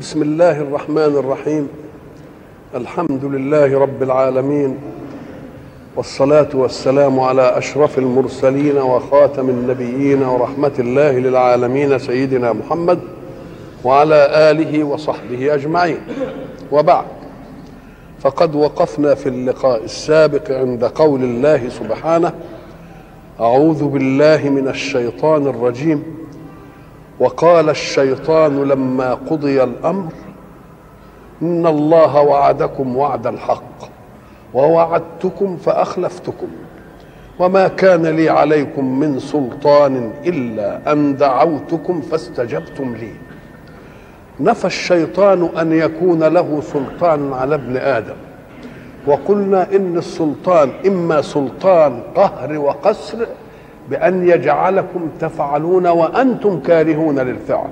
بسم 0.00 0.22
الله 0.22 0.60
الرحمن 0.60 0.98
الرحيم. 0.98 1.68
الحمد 2.74 3.24
لله 3.24 3.78
رب 3.78 4.02
العالمين. 4.02 4.76
والصلاة 5.96 6.48
والسلام 6.54 7.20
على 7.20 7.58
أشرف 7.58 7.98
المرسلين 7.98 8.78
وخاتم 8.78 9.48
النبيين 9.48 10.22
ورحمة 10.22 10.72
الله 10.78 11.18
للعالمين 11.18 11.98
سيدنا 11.98 12.52
محمد 12.52 12.98
وعلى 13.84 14.50
آله 14.50 14.84
وصحبه 14.84 15.54
أجمعين. 15.54 15.98
وبعد 16.72 17.04
فقد 18.20 18.54
وقفنا 18.54 19.14
في 19.14 19.28
اللقاء 19.28 19.84
السابق 19.84 20.50
عند 20.50 20.84
قول 20.84 21.22
الله 21.22 21.68
سبحانه 21.68 22.32
أعوذ 23.40 23.84
بالله 23.84 24.48
من 24.48 24.68
الشيطان 24.68 25.46
الرجيم. 25.46 26.02
وقال 27.20 27.70
الشيطان 27.70 28.64
لما 28.64 29.14
قضي 29.14 29.62
الأمر 29.62 30.12
إن 31.42 31.66
الله 31.66 32.20
وعدكم 32.20 32.96
وعد 32.96 33.26
الحق 33.26 33.88
ووعدتكم 34.54 35.56
فأخلفتكم 35.56 36.48
وما 37.38 37.68
كان 37.68 38.06
لي 38.06 38.28
عليكم 38.28 39.00
من 39.00 39.18
سلطان 39.18 40.12
إلا 40.26 40.92
أن 40.92 41.16
دعوتكم 41.16 42.00
فاستجبتم 42.00 42.94
لي. 42.94 43.12
نفى 44.40 44.64
الشيطان 44.64 45.48
أن 45.60 45.72
يكون 45.72 46.24
له 46.24 46.60
سلطان 46.60 47.32
على 47.32 47.54
ابن 47.54 47.76
آدم 47.76 48.16
وقلنا 49.06 49.66
إن 49.76 49.98
السلطان 49.98 50.70
إما 50.86 51.22
سلطان 51.22 52.00
قهر 52.16 52.58
وقسر 52.58 53.26
بأن 53.90 54.28
يجعلكم 54.28 55.08
تفعلون 55.20 55.86
وأنتم 55.86 56.60
كارهون 56.60 57.18
للفعل. 57.18 57.68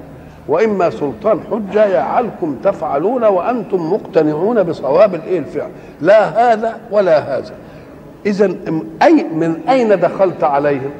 وإما 0.48 0.90
سلطان 0.90 1.40
حجة 1.50 1.84
يجعلكم 1.86 2.56
تفعلون 2.64 3.24
وأنتم 3.24 3.92
مقتنعون 3.92 4.62
بصواب 4.62 5.14
الإيه 5.14 5.38
الفعل. 5.38 5.68
لا 6.00 6.52
هذا 6.52 6.76
ولا 6.90 7.18
هذا. 7.18 7.54
إذا 8.26 8.54
أي 9.02 9.26
من 9.34 9.56
أين 9.68 10.00
دخلت 10.00 10.44
عليهم؟ 10.44 10.90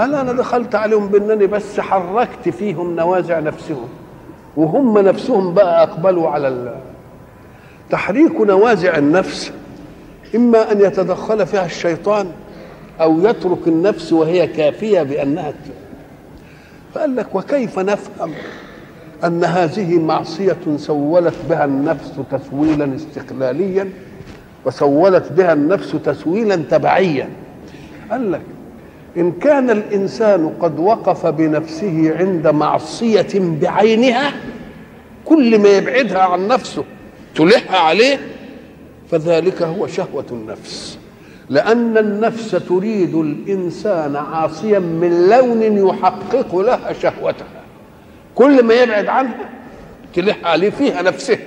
هل 0.00 0.14
أنا 0.14 0.32
دخلت 0.32 0.74
عليهم 0.74 1.08
بأنني 1.08 1.46
بس 1.46 1.80
حركت 1.80 2.48
فيهم 2.48 2.96
نوازع 2.96 3.38
نفسهم. 3.38 3.88
وهم 4.56 4.98
نفسهم 4.98 5.54
بقى 5.54 5.82
أقبلوا 5.82 6.28
على 6.28 6.48
ال... 6.48 6.74
تحريك 7.90 8.40
نوازع 8.40 8.98
النفس 8.98 9.52
إما 10.34 10.72
أن 10.72 10.80
يتدخل 10.80 11.46
فيها 11.46 11.64
الشيطان 11.64 12.26
أو 13.00 13.20
يترك 13.26 13.58
النفس 13.68 14.12
وهي 14.12 14.46
كافية 14.46 15.02
بأنها 15.02 15.52
فقال 16.94 17.16
لك 17.16 17.34
وكيف 17.34 17.78
نفهم 17.78 18.32
أن 19.24 19.44
هذه 19.44 19.98
معصية 19.98 20.56
سولت 20.76 21.34
بها 21.48 21.64
النفس 21.64 22.12
تسويلا 22.30 22.94
استقلاليا 22.96 23.90
وسولت 24.64 25.32
بها 25.32 25.52
النفس 25.52 25.96
تسويلا 26.04 26.56
تبعيا؟ 26.56 27.28
قال 28.10 28.32
لك 28.32 28.42
إن 29.16 29.32
كان 29.32 29.70
الإنسان 29.70 30.48
قد 30.60 30.78
وقف 30.78 31.26
بنفسه 31.26 32.16
عند 32.18 32.48
معصية 32.48 33.28
بعينها 33.34 34.32
كل 35.24 35.58
ما 35.58 35.68
يبعدها 35.68 36.18
عن 36.22 36.48
نفسه 36.48 36.84
تلح 37.34 37.74
عليه 37.74 38.18
فذلك 39.10 39.62
هو 39.62 39.86
شهوة 39.86 40.24
النفس. 40.32 40.98
لأن 41.50 41.98
النفس 41.98 42.50
تريد 42.50 43.14
الإنسان 43.14 44.16
عاصيا 44.16 44.78
من 44.78 45.28
لون 45.28 45.62
يحقق 45.88 46.56
لها 46.56 46.92
شهوتها. 46.92 47.46
كل 48.34 48.64
ما 48.64 48.74
يبعد 48.74 49.06
عنها 49.06 49.50
تلح 50.14 50.44
عليه 50.44 50.70
فيها 50.70 51.02
نفسه. 51.02 51.38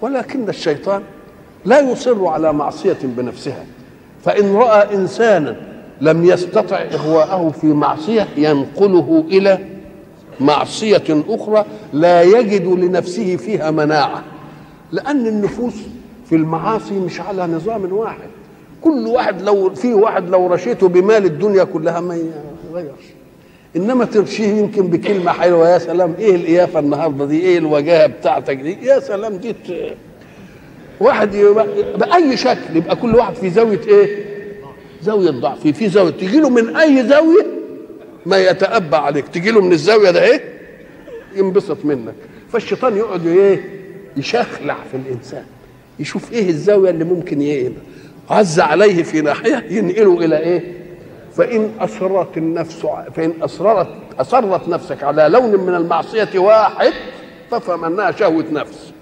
ولكن 0.00 0.48
الشيطان 0.48 1.02
لا 1.64 1.80
يصر 1.80 2.26
على 2.26 2.52
معصية 2.52 2.98
بنفسها. 3.02 3.64
فإن 4.24 4.54
رأى 4.54 4.94
إنسانا 4.94 5.56
لم 6.00 6.24
يستطع 6.24 6.76
إغواءه 6.76 7.50
في 7.60 7.66
معصية 7.66 8.28
ينقله 8.36 9.24
إلى 9.28 9.58
معصية 10.40 11.24
أخرى 11.28 11.64
لا 11.92 12.22
يجد 12.22 12.66
لنفسه 12.66 13.36
فيها 13.36 13.70
مناعة. 13.70 14.22
لأن 14.92 15.26
النفوس 15.26 15.74
في 16.26 16.36
المعاصي 16.36 16.94
مش 16.94 17.20
على 17.20 17.46
نظام 17.46 17.92
واحد. 17.92 18.28
كل 18.82 19.06
واحد 19.06 19.42
لو 19.42 19.74
في 19.74 19.94
واحد 19.94 20.30
لو 20.30 20.46
رشيته 20.46 20.88
بمال 20.88 21.24
الدنيا 21.24 21.64
كلها 21.64 22.00
ما 22.00 22.18
يغيرش 22.70 23.04
إنما 23.76 24.04
ترشيه 24.04 24.46
يمكن 24.48 24.86
بكلمة 24.86 25.32
حلوة 25.32 25.68
يا 25.68 25.78
سلام 25.78 26.14
إيه 26.18 26.34
القيافه 26.36 26.78
النهارده 26.80 27.24
دي؟ 27.26 27.40
إيه 27.40 27.58
الوجاهة 27.58 28.06
بتاعتك 28.06 28.56
دي؟ 28.56 28.76
يا 28.82 29.00
سلام 29.00 29.36
دي 29.36 29.54
واحد 31.00 31.36
بأي 31.96 32.36
شكل 32.36 32.76
يبقى 32.76 32.96
كل 32.96 33.14
واحد 33.14 33.34
في 33.34 33.50
زاوية 33.50 33.80
إيه؟ 33.88 34.24
زاوية 35.02 35.30
ضعف 35.30 35.66
في 35.66 35.88
زاوية 35.88 36.10
تجي 36.10 36.40
له 36.40 36.48
من 36.50 36.76
أي 36.76 37.02
زاوية 37.08 37.46
ما 38.26 38.38
يتأبى 38.38 38.96
عليك. 38.96 39.28
تجي 39.28 39.50
له 39.50 39.60
من 39.60 39.72
الزاوية 39.72 40.10
ده 40.10 40.24
إيه؟ 40.24 40.40
ينبسط 41.36 41.84
منك. 41.84 42.14
فالشيطان 42.52 42.96
يقعد 42.96 43.26
إيه؟ 43.26 43.64
يشخلع 44.16 44.76
في 44.90 44.96
الإنسان. 44.96 45.44
يشوف 46.00 46.32
إيه 46.32 46.48
الزاوية 46.48 46.90
اللي 46.90 47.04
ممكن 47.04 47.42
يبقى 47.42 47.82
عز 48.32 48.60
عليه 48.60 49.02
في 49.02 49.20
ناحية 49.20 49.64
ينقله 49.70 50.24
إلى 50.24 50.38
إيه؟ 50.38 50.82
فإن 51.36 51.70
اصرت 51.80 52.36
النفس 52.36 52.86
فإن 53.14 53.32
اصررت 53.42 53.88
اصرت 54.18 54.68
نفسك 54.68 55.02
على 55.02 55.28
لون 55.28 55.60
من 55.60 55.74
المعصية 55.74 56.38
واحد 56.38 56.92
فافهم 57.50 57.84
انها 57.84 58.10
شهوة 58.10 58.44
نفس 58.52 58.92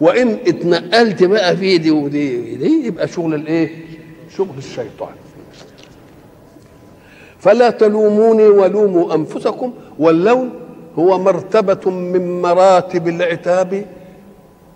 وإن 0.00 0.38
اتنقلت 0.46 1.22
بقى 1.24 1.56
في 1.56 1.78
دي 1.78 1.90
ودي 1.90 2.54
دي 2.54 2.86
يبقى 2.86 3.08
شغل 3.08 3.34
الإيه؟ 3.34 3.68
شغل 4.36 4.58
الشيطان 4.58 5.12
فلا 7.38 7.70
تلوموني 7.70 8.48
ولوموا 8.48 9.14
أنفسكم 9.14 9.72
واللوم 9.98 10.50
هو 10.98 11.18
مرتبة 11.18 11.90
من 11.90 12.42
مراتب 12.42 13.08
العتاب 13.08 13.86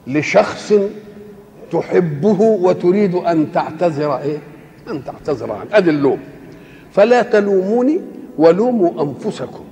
لشخص 0.06 0.72
تحبه 1.72 2.40
وتريد 2.40 3.14
أن 3.14 3.52
تعتذر 3.52 4.16
إيه؟ 4.18 4.38
أن 4.90 5.04
تعتذر 5.04 5.52
عنه 5.52 5.66
ادي 5.72 5.90
اللوم 5.90 6.18
فلا 6.92 7.22
تلوموني 7.22 8.00
ولوموا 8.38 9.02
أنفسكم 9.02 9.64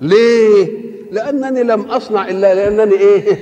ليه؟ 0.00 0.68
لأنني 1.12 1.62
لم 1.62 1.80
أصنع 1.80 2.28
إلا 2.28 2.54
لأنني 2.54 2.94
إيه؟ 2.94 3.38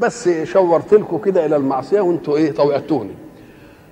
بس 0.00 0.28
شورت 0.44 0.94
لكم 0.94 1.18
كده 1.18 1.46
إلى 1.46 1.56
المعصية 1.56 2.00
وأنتم 2.00 2.32
إيه؟ 2.32 2.52
طوعتوني 2.52 3.10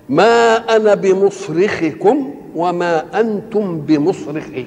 ما 0.09 0.55
أنا 0.75 0.95
بمصرخكم 0.95 2.33
وما 2.55 3.19
أنتم 3.19 3.77
بمصرخي 3.81 4.65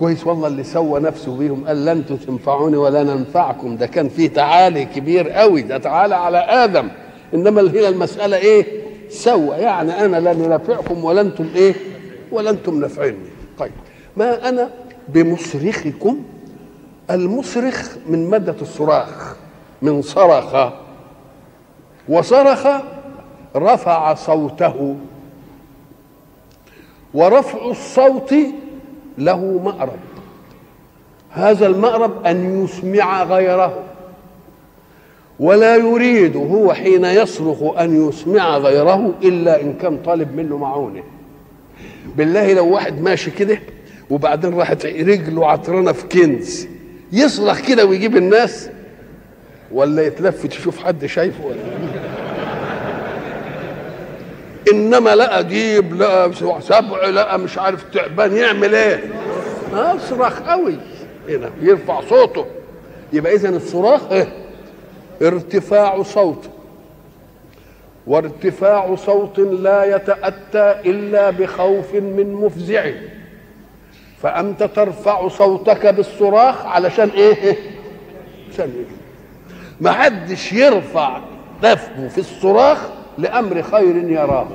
كويس 0.00 0.26
والله 0.26 0.46
اللي 0.48 0.64
سوى 0.64 1.00
نفسه 1.00 1.36
بيهم 1.36 1.64
قال 1.66 1.84
لن 1.84 2.06
تنفعوني 2.26 2.76
ولا 2.76 3.02
ننفعكم. 3.02 3.76
ده 3.76 3.86
كان 3.86 4.08
فيه 4.08 4.28
تعالي 4.28 4.84
كبير 4.84 5.30
قوي 5.30 5.62
ده 5.62 5.78
تعالى 5.78 6.14
على 6.14 6.38
آدم. 6.38 6.88
إنما 7.34 7.60
هنا 7.60 7.88
المسألة 7.88 8.36
إيه؟ 8.36 8.66
سوى. 9.08 9.56
يعني 9.56 10.04
أنا 10.04 10.32
لن 10.32 10.48
نافعكم 10.48 11.04
ولا 11.04 11.20
أنتم 11.20 11.48
إيه؟ 11.54 11.74
ولا 12.32 12.50
أنتم 12.50 12.80
نافعيني. 12.80 13.18
طيب 13.58 13.72
ما 14.16 14.48
أنا 14.48 14.70
بمصرخكم؟ 15.08 16.22
المصرخ 17.10 17.96
من 18.06 18.30
مادة 18.30 18.56
الصراخ 18.62 19.36
من 19.82 20.02
صرخ. 20.02 20.72
وصرخ 22.08 22.66
رفع 23.56 24.14
صوته. 24.14 24.96
ورفع 27.14 27.70
الصوت 27.70 28.34
له 29.18 29.60
مأرب. 29.64 29.98
هذا 31.30 31.66
المأرب 31.66 32.26
أن 32.26 32.64
يسمع 32.64 33.22
غيره 33.24 33.82
ولا 35.40 35.76
يريد 35.76 36.36
هو 36.36 36.72
حين 36.72 37.04
يصرخ 37.04 37.62
أن 37.78 38.08
يسمع 38.08 38.58
غيره 38.58 39.14
إلا 39.22 39.60
إن 39.60 39.72
كان 39.72 39.98
طالب 40.02 40.34
منه 40.36 40.56
معونة. 40.56 41.02
بالله 42.16 42.52
لو 42.52 42.68
واحد 42.68 43.00
ماشي 43.00 43.30
كده 43.30 43.58
وبعدين 44.10 44.54
راحت 44.54 44.86
رجله 44.86 45.46
عطرانة 45.50 45.92
في 45.92 46.06
كنز 46.06 46.66
يصرخ 47.12 47.60
كده 47.60 47.86
ويجيب 47.86 48.16
الناس 48.16 48.70
ولا 49.72 50.02
يتلفت 50.02 50.56
يشوف 50.56 50.84
حد 50.84 51.06
شايفه 51.06 51.44
ولا 51.44 51.56
إنما 54.72 55.14
لقى 55.14 55.44
ديب 55.44 55.94
لقى 55.94 56.32
سبع 56.60 57.06
لقى 57.08 57.38
مش 57.38 57.58
عارف 57.58 57.84
تعبان 57.94 58.36
يعمل 58.36 58.74
إيه؟ 58.74 59.00
أصرخ 59.74 60.40
قوي. 60.40 60.76
هنا 61.28 61.50
يرفع 61.60 62.00
صوته. 62.00 62.46
يبقى 63.12 63.34
اذا 63.34 63.48
الصراخ 63.48 64.12
إيه؟ 64.12 64.28
ارتفاع 65.22 66.02
صوت. 66.02 66.50
وارتفاع 68.06 68.94
صوت 68.94 69.38
لا 69.38 69.96
يتأتى 69.96 70.90
إلا 70.90 71.30
بخوف 71.30 71.94
من 71.94 72.32
مفزع. 72.32 72.90
فأنت 74.22 74.62
ترفع 74.62 75.28
صوتك 75.28 75.86
بالصراخ 75.86 76.66
علشان 76.66 77.08
إيه؟ 77.08 77.56
عشان 78.52 78.72
إيه 78.76 78.96
ما 79.80 79.92
حدش 79.92 80.52
يرفع 80.52 81.20
دفه 81.62 82.08
في 82.08 82.18
الصراخ 82.18 82.78
لأمر 83.20 83.62
خير 83.62 83.96
يراه. 84.10 84.48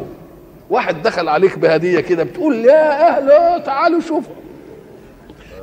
واحد 0.69 1.01
دخل 1.01 1.29
عليك 1.29 1.57
بهدية 1.57 1.99
كده 1.99 2.23
بتقول 2.23 2.65
يا 2.65 3.07
أهلا 3.07 3.57
تعالوا 3.57 3.99
شوفوا. 4.01 4.35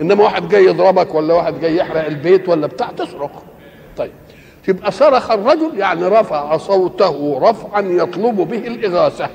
إنما 0.02 0.24
واحد 0.24 0.48
جاي 0.48 0.64
يضربك 0.64 1.14
ولا 1.14 1.34
واحد 1.34 1.60
جاي 1.60 1.76
يحرق 1.76 2.06
البيت 2.06 2.48
ولا 2.48 2.66
بتاع 2.66 2.90
تصرخ 2.90 3.30
طيب. 3.96 4.12
تبقى 4.66 4.92
صرخ 4.92 5.30
الرجل 5.30 5.78
يعني 5.78 6.04
رفع 6.06 6.56
صوته 6.56 7.38
رفعا 7.42 7.80
يطلب 7.80 8.36
به 8.36 8.58
الإغاثة. 8.58 9.28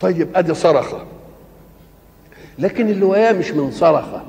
طيب 0.00 0.28
أدي 0.36 0.54
صرخة. 0.54 1.04
لكن 2.58 2.88
اللي 2.88 3.04
وياه 3.04 3.32
مش 3.32 3.50
من 3.50 3.70
صرخة. 3.70 4.22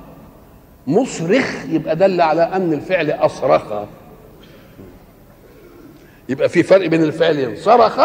مصرخ 0.88 1.66
يبقى 1.69 1.96
دل 1.96 2.22
على 2.22 2.42
أن 2.44 2.74
الفعل 2.74 3.12
أصرخ. 3.12 3.63
يبقى 6.30 6.50
في 6.50 6.63
فرق 6.63 6.88
بين 6.88 7.04
الفعلين 7.04 7.56
صرخ 7.56 8.00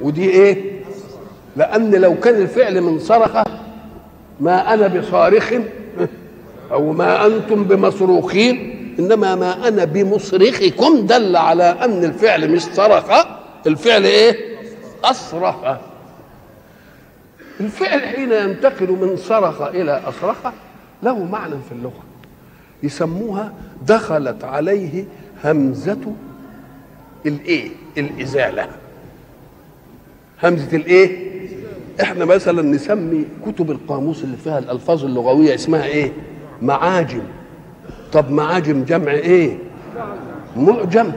ودي 0.00 0.30
إيه؟ 0.30 0.80
لأن 1.56 1.90
لو 1.94 2.14
كان 2.20 2.34
الفعل 2.42 2.80
من 2.80 2.98
صرخ 2.98 3.42
ما 4.40 4.74
أنا 4.74 4.86
بصارخ 4.86 5.52
أو 6.72 6.92
ما 6.92 7.26
أنتم 7.26 7.64
بمصروخين 7.64 8.74
إنما 8.98 9.34
ما 9.34 9.68
أنا 9.68 9.84
بمصرخكم 9.84 11.06
دل 11.06 11.36
على 11.36 11.64
أن 11.64 12.04
الفعل 12.04 12.50
مش 12.50 12.62
صرخ 12.62 13.26
الفعل 13.66 14.04
إيه؟ 14.04 14.36
أصرخ. 15.04 15.76
الفعل 17.60 18.00
حين 18.00 18.32
ينتقل 18.32 18.90
من 18.90 19.16
صرخ 19.16 19.62
إلى 19.62 20.02
أصرخ 20.06 20.36
له 21.02 21.24
معنى 21.24 21.54
في 21.68 21.72
اللغة 21.72 22.02
يسموها 22.82 23.52
دخلت 23.86 24.44
عليه 24.44 25.04
همزة 25.44 25.98
الايه؟ 27.26 27.68
الإزالة. 27.98 28.66
همزة 30.44 30.76
الايه؟ 30.76 31.28
إحنا 32.02 32.24
مثلا 32.24 32.62
نسمي 32.62 33.24
كتب 33.46 33.70
القاموس 33.70 34.24
اللي 34.24 34.36
فيها 34.36 34.58
الألفاظ 34.58 35.04
اللغوية 35.04 35.54
اسمها 35.54 35.84
إيه؟ 35.84 36.12
معاجم. 36.62 37.22
طب 38.12 38.30
معاجم 38.30 38.84
جمع 38.84 39.12
إيه؟ 39.12 39.58
معجم. 40.56 41.12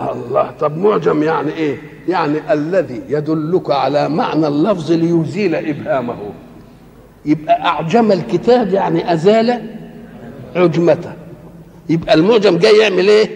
الله 0.00 0.50
طب 0.60 0.76
معجم 0.78 1.22
يعني 1.22 1.52
إيه؟ 1.52 1.76
يعني 2.08 2.52
الذي 2.52 3.02
يدلك 3.08 3.70
على 3.70 4.08
معنى 4.08 4.46
اللفظ 4.46 4.92
ليزيل 4.92 5.54
إبهامه. 5.54 6.16
يبقى 7.26 7.64
أعجم 7.66 8.12
الكتاب 8.12 8.72
يعني 8.72 9.12
أزال 9.12 9.70
عجمته. 10.56 11.12
يبقى 11.88 12.14
المعجم 12.14 12.58
جاي 12.58 12.78
يعمل 12.78 13.08
إيه؟ 13.08 13.30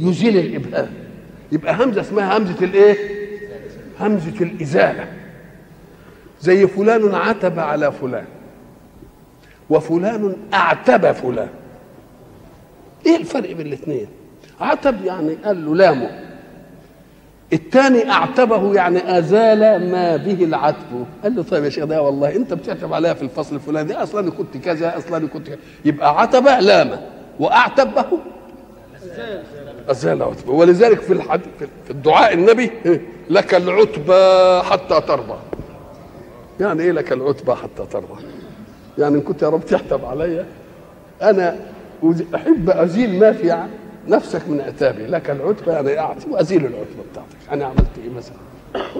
يزيل 0.00 0.38
الإبهام. 0.38 0.88
يبقى 1.54 1.74
همزة 1.74 2.00
اسمها 2.00 2.38
همزة 2.38 2.64
الايه؟ 2.64 2.96
همزة 4.00 4.40
الإزالة. 4.40 5.06
زي 6.40 6.66
فلان 6.66 7.14
عتب 7.14 7.58
على 7.58 7.92
فلان 7.92 8.24
وفلان 9.70 10.36
أعتب 10.54 11.12
فلان. 11.12 11.48
إيه 13.06 13.16
الفرق 13.16 13.52
بين 13.52 13.66
الاثنين؟ 13.66 14.06
عتب 14.60 15.04
يعني 15.04 15.34
قال 15.44 15.66
له 15.66 15.74
لامه. 15.74 16.10
الثاني 17.52 18.10
أعتبه 18.10 18.74
يعني 18.74 19.18
أزال 19.18 19.90
ما 19.90 20.16
به 20.16 20.44
العتب. 20.44 21.06
قال 21.22 21.36
له 21.36 21.42
طيب 21.42 21.64
يا 21.64 21.70
شيخ 21.70 21.84
ده 21.84 22.02
والله 22.02 22.36
أنت 22.36 22.54
بتعتب 22.54 22.92
عليها 22.92 23.14
في 23.14 23.22
الفصل 23.22 23.54
الفلاني 23.54 23.94
أصلا 23.94 24.30
كنت 24.30 24.56
كذا 24.56 24.98
أصلا 24.98 25.28
كنت 25.28 25.46
كذا. 25.46 25.58
يبقى 25.84 26.20
عتب 26.20 26.46
لامه 26.46 27.00
وأعتبه. 27.40 28.04
أزال 29.90 30.22
عتبة. 30.22 30.52
ولذلك 30.52 31.00
في 31.00 31.12
الحد... 31.12 31.40
في 31.84 31.90
الدعاء 31.90 32.34
النبي 32.34 32.70
لك 33.30 33.54
العتبى 33.54 34.62
حتى 34.70 35.00
ترضى. 35.00 35.38
يعني 36.60 36.82
إيه 36.82 36.92
لك 36.92 37.12
العتبى 37.12 37.54
حتى 37.54 37.86
ترضى؟ 37.92 38.22
يعني 38.98 39.14
إن 39.14 39.20
كنت 39.20 39.42
يا 39.42 39.48
رب 39.48 39.64
تحتب 39.64 40.04
عليا 40.04 40.46
أنا 41.22 41.56
أحب 42.34 42.70
أزيل 42.70 43.18
ما 43.18 43.32
في 43.32 43.64
نفسك 44.08 44.48
من 44.48 44.60
عتابي. 44.60 45.06
لك 45.06 45.30
العتبى 45.30 45.70
يعني 45.70 45.98
اعطي 45.98 46.30
وأزيل 46.30 46.60
العتبى 46.60 47.02
بتاعتك. 47.12 47.52
أنا 47.52 47.64
عملت 47.64 47.98
إيه 48.04 48.10
مثلا؟ 48.16 48.36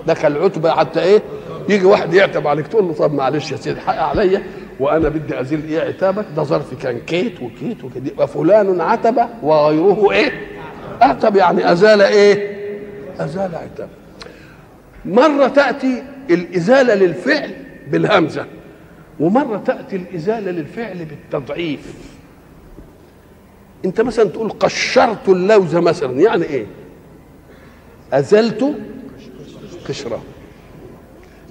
لك 0.07 0.25
العتبى 0.27 0.71
حتى 0.71 1.01
إيه؟ 1.03 1.23
يجي 1.69 1.85
واحد 1.85 2.15
يعتب 2.15 2.47
عليك 2.47 2.67
تقول 2.67 2.85
له 2.85 2.93
طب 2.93 3.13
معلش 3.15 3.53
يا 3.53 3.57
سيدي 3.57 3.81
حق 3.81 3.97
عليا 3.97 4.43
وأنا 4.81 5.09
بدي 5.09 5.41
أزيل 5.41 5.65
إيه 5.69 5.81
عتابك؟ 5.81 6.25
ده 6.37 6.43
ظرف 6.43 6.83
كان 6.83 6.99
كيت 6.99 7.43
وكيت 7.43 7.85
وكده 7.85 8.07
يبقى 8.07 8.29
فلان 8.29 8.81
عتب 8.81 9.17
وغيره 9.43 10.13
إيه؟ 10.13 10.33
اعتب 11.03 11.37
يعني 11.37 11.73
أزال 11.73 12.03
إيه؟ 12.03 12.55
أزال 13.21 13.55
عتاب. 13.55 13.89
مرة 15.05 15.49
تأتي 15.49 16.03
الإزالة 16.31 16.95
للفعل 16.95 17.51
بالهمزة 17.91 18.47
ومرة 19.21 19.57
تأتي 19.57 19.97
الإزالة 19.97 20.51
للفعل 20.51 21.05
بالتضعيف. 21.05 21.95
أنت 23.85 24.01
مثلا 24.01 24.29
تقول 24.29 24.51
قشرت 24.51 25.29
اللوز 25.29 25.77
مثلا 25.77 26.21
يعني 26.21 26.45
إيه؟ 26.45 26.67
أزلت 28.13 28.75
قشرة. 29.89 30.23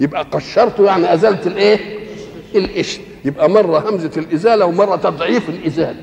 يبقى 0.00 0.22
قشرته 0.22 0.84
يعني 0.84 1.14
أزلت 1.14 1.46
الإيه؟ 1.46 1.78
القشر. 2.54 3.00
يبقى 3.24 3.50
مرة 3.50 3.90
همزة 3.90 4.10
الإزالة 4.16 4.66
ومرة 4.66 4.96
تضعيف 4.96 5.48
الإزالة. 5.48 6.02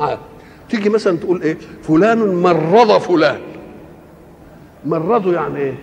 آه. 0.00 0.18
تيجي 0.72 0.88
مثلا 0.88 1.18
تقول 1.18 1.42
إيه؟ 1.42 1.56
فلان 1.82 2.42
مرض 2.42 2.98
فلان. 2.98 3.38
مرضه 4.84 5.34
يعني 5.34 5.58
إيه؟ 5.58 5.74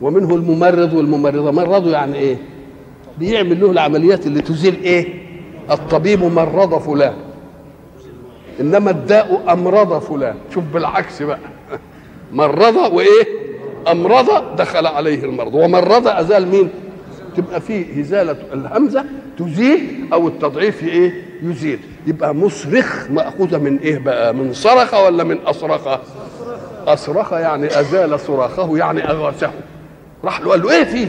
ومنه 0.00 0.34
الممرض 0.34 0.92
والممرضة. 0.92 1.50
مرضه 1.50 1.90
يعني 1.90 2.16
إيه؟ 2.16 2.36
بيعمل 3.18 3.60
له 3.60 3.70
العمليات 3.70 4.26
اللي 4.26 4.42
تزيل 4.42 4.82
إيه؟ 4.82 5.06
الطبيب 5.70 6.24
مرض 6.24 6.78
فلان. 6.78 7.14
إنما 8.60 8.90
الداء 8.90 9.52
أمرض 9.52 9.98
فلان. 9.98 10.34
شوف 10.54 10.64
بالعكس 10.74 11.22
بقى. 11.22 11.38
مرض 12.32 12.76
وإيه؟ 12.92 13.26
أمرض 13.92 14.56
دخل 14.56 14.86
عليه 14.86 15.24
المرض. 15.24 15.54
ومرض 15.54 16.08
أزال 16.08 16.48
مين؟ 16.48 16.68
تبقى 17.36 17.60
فيه 17.60 18.00
ازاله 18.00 18.36
الهمزة 18.52 19.04
تزيل 19.38 20.08
أو 20.12 20.28
التضعيف 20.28 20.84
إيه؟ 20.84 21.12
يزيل. 21.42 21.78
يبقى 22.06 22.34
مصرخ 22.34 23.10
مأخوذة 23.10 23.58
من 23.58 23.78
إيه 23.78 23.98
بقى؟ 23.98 24.34
من 24.34 24.52
صرخ 24.52 24.94
ولا 24.94 25.24
من 25.24 25.38
أصرخ؟ 25.46 25.98
أصرخ 26.86 27.32
يعني 27.32 27.80
أزال 27.80 28.20
صراخه 28.20 28.78
يعني 28.78 29.10
أغاثه. 29.10 29.50
راح 30.24 30.40
له 30.40 30.50
قال 30.50 30.62
له 30.62 30.70
إيه 30.70 30.84
فيه 30.84 31.08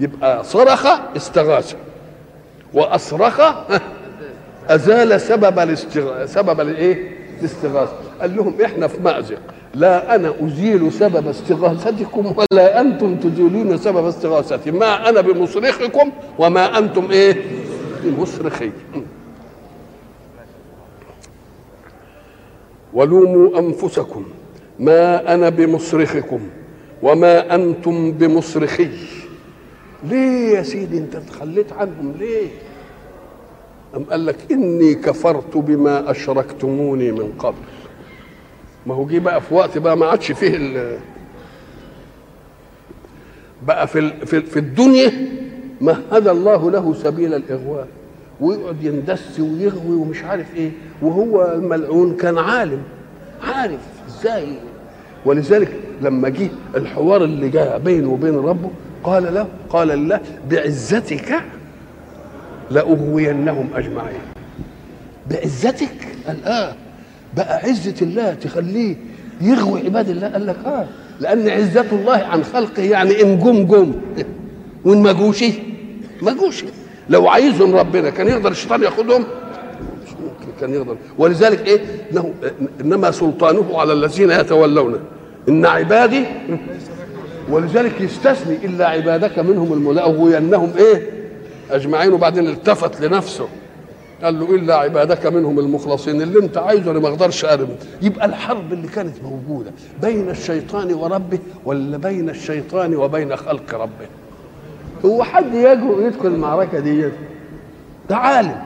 يبقى 0.00 0.44
صرخ 0.44 0.86
استغاث. 1.16 1.74
وأصرخ 2.74 3.40
أزال 4.68 5.20
سبب 5.20 5.58
الاستغاثه 5.58 6.26
سبب 6.26 6.60
الإيه؟ 6.60 7.10
الاستغاثه 7.40 7.92
قال 8.20 8.36
لهم 8.36 8.54
إحنا 8.64 8.86
في 8.86 9.00
مأزق. 9.00 9.38
لا 9.74 10.14
أنا 10.14 10.32
أزيل 10.42 10.92
سبب 10.92 11.28
استغاثتكم 11.28 12.34
ولا 12.36 12.80
أنتم 12.80 13.16
تزيلون 13.16 13.78
سبب 13.78 14.06
استغاثتي. 14.06 14.70
ما 14.70 15.08
أنا 15.08 15.20
بمصرخكم 15.20 16.10
وما 16.38 16.78
أنتم 16.78 17.10
إيه؟ 17.10 17.36
بمصرخي 18.10 18.70
ولوموا 22.92 23.58
أنفسكم 23.58 24.24
ما 24.78 25.34
أنا 25.34 25.48
بمصرخكم 25.48 26.40
وما 27.02 27.54
أنتم 27.54 28.12
بمصرخي. 28.12 28.90
ليه 30.04 30.56
يا 30.56 30.62
سيدي 30.62 30.98
أنت 30.98 31.16
تخليت 31.16 31.72
عنهم 31.72 32.14
ليه؟ 32.18 32.48
أم 33.96 34.04
قال 34.04 34.26
لك 34.26 34.36
إني 34.52 34.94
كفرت 34.94 35.56
بما 35.56 36.10
أشركتموني 36.10 37.12
من 37.12 37.32
قبل. 37.38 37.56
ما 38.86 38.94
هو 38.94 39.06
جه 39.06 39.18
بقى 39.18 39.40
في 39.40 39.54
وقت 39.54 39.78
بقى 39.78 39.96
ما 39.96 40.06
عادش 40.06 40.32
فيه 40.32 40.56
ال 40.56 40.98
بقى 43.66 43.86
في, 43.86 44.26
في 44.26 44.56
الدنيا 44.58 45.12
مهد 45.80 46.28
الله 46.28 46.70
له 46.70 46.94
سبيل 46.94 47.34
الإغواء. 47.34 47.88
ويقعد 48.40 48.84
يندس 48.84 49.40
ويغوي 49.40 49.96
ومش 49.96 50.24
عارف 50.24 50.46
إيه. 50.56 50.70
وهو 51.02 51.52
الملعون 51.54 52.16
كان 52.16 52.38
عالم. 52.38 52.82
عارف 53.42 53.80
إزاي. 54.08 54.46
ولذلك 55.24 55.72
لما 56.02 56.28
جه 56.28 56.48
الحوار 56.76 57.24
اللي 57.24 57.48
جاء 57.48 57.78
بينه 57.78 58.08
وبين 58.10 58.34
ربه 58.34 58.70
قال 59.04 59.34
له 59.34 59.46
قال 59.70 59.90
الله 59.90 60.20
بعزتك 60.50 61.34
لأغوينهم 62.70 63.68
أجمعين. 63.74 64.20
بعزتك؟ 65.30 66.08
قال 66.26 66.44
آه. 66.44 66.74
بقى 67.36 67.56
عزة 67.56 67.94
الله 68.02 68.34
تخليه 68.34 68.96
يغوي 69.40 69.80
عباد 69.80 70.08
الله. 70.08 70.28
قال 70.28 70.46
لك 70.46 70.56
آه. 70.66 70.86
لأن 71.20 71.48
عزة 71.48 71.86
الله 71.92 72.16
عن 72.16 72.44
خلقه 72.44 72.82
يعني 72.82 73.22
إن 73.22 73.38
جم 73.38 73.66
جم. 73.66 73.92
وإن 74.84 75.02
ما 75.02 75.12
جوش 75.12 75.44
ما 76.22 76.32
جوش. 76.32 76.64
لو 77.10 77.28
عايزهم 77.28 77.76
ربنا 77.76 78.10
كان 78.10 78.28
يقدر 78.28 78.50
الشيطان 78.50 78.82
ياخدهم 78.82 79.24
كان 80.60 80.74
يقدر. 80.74 80.96
ولذلك 81.18 81.66
إيه؟ 81.66 81.80
انه 82.12 82.34
إنما 82.80 83.10
سلطانه 83.10 83.78
على 83.78 83.92
الذين 83.92 84.30
يتولونه. 84.30 84.98
إن 85.48 85.66
عبادي 85.66 86.24
ولذلك 87.50 88.00
يستثني 88.00 88.56
إلا 88.64 88.88
عبادك 88.88 89.38
منهم 89.38 89.72
الملاغوينهم 89.72 90.72
إيه؟ 90.78 91.10
أجمعين 91.70 92.12
وبعدين 92.12 92.46
التفت 92.46 93.00
لنفسه. 93.00 93.48
قال 94.22 94.40
له 94.40 94.54
إلا 94.54 94.76
عبادك 94.76 95.26
منهم 95.26 95.58
المخلصين. 95.58 96.22
اللي 96.22 96.38
أنت 96.38 96.58
عايزه 96.58 96.90
أنا 96.90 96.98
ما 96.98 97.08
أقدرش 97.08 97.44
ارم 97.44 97.68
يبقى 98.02 98.26
الحرب 98.26 98.72
اللي 98.72 98.88
كانت 98.88 99.14
موجودة 99.22 99.70
بين 100.02 100.30
الشيطان 100.30 100.94
وربه 100.94 101.38
ولا 101.64 101.96
بين 101.96 102.30
الشيطان 102.30 102.94
وبين 102.96 103.36
خلق 103.36 103.74
ربه؟ 103.74 104.06
هو 105.04 105.24
حد 105.24 105.54
يجرؤ 105.54 106.06
يدخل 106.06 106.26
المعركة 106.28 106.78
دي 106.80 107.08
ده 108.10 108.16
عالم 108.16 108.62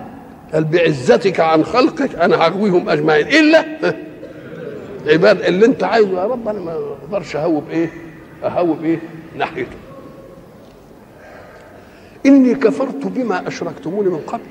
قال 0.52 0.64
بعزتك 0.64 1.40
عن 1.40 1.64
خلقك 1.64 2.14
أنا 2.14 2.36
هغويهم 2.36 2.88
أجمعين. 2.88 3.26
إلا؟ 3.26 3.64
عباد 5.06 5.40
اللي 5.40 5.66
أنت 5.66 5.84
عايزه 5.84 6.22
يا 6.22 6.26
رب 6.26 6.48
أنا 6.48 6.60
ما 6.60 6.72
أقدرش 7.02 7.36
أهوب 7.36 7.64
إيه؟ 7.70 7.90
أهوب 8.44 8.84
إيه؟ 8.84 8.98
ناحيته. 9.36 9.76
إني 12.26 12.54
كفرت 12.54 13.06
بما 13.06 13.48
أشركتموني 13.48 14.08
من 14.08 14.18
قبل. 14.26 14.42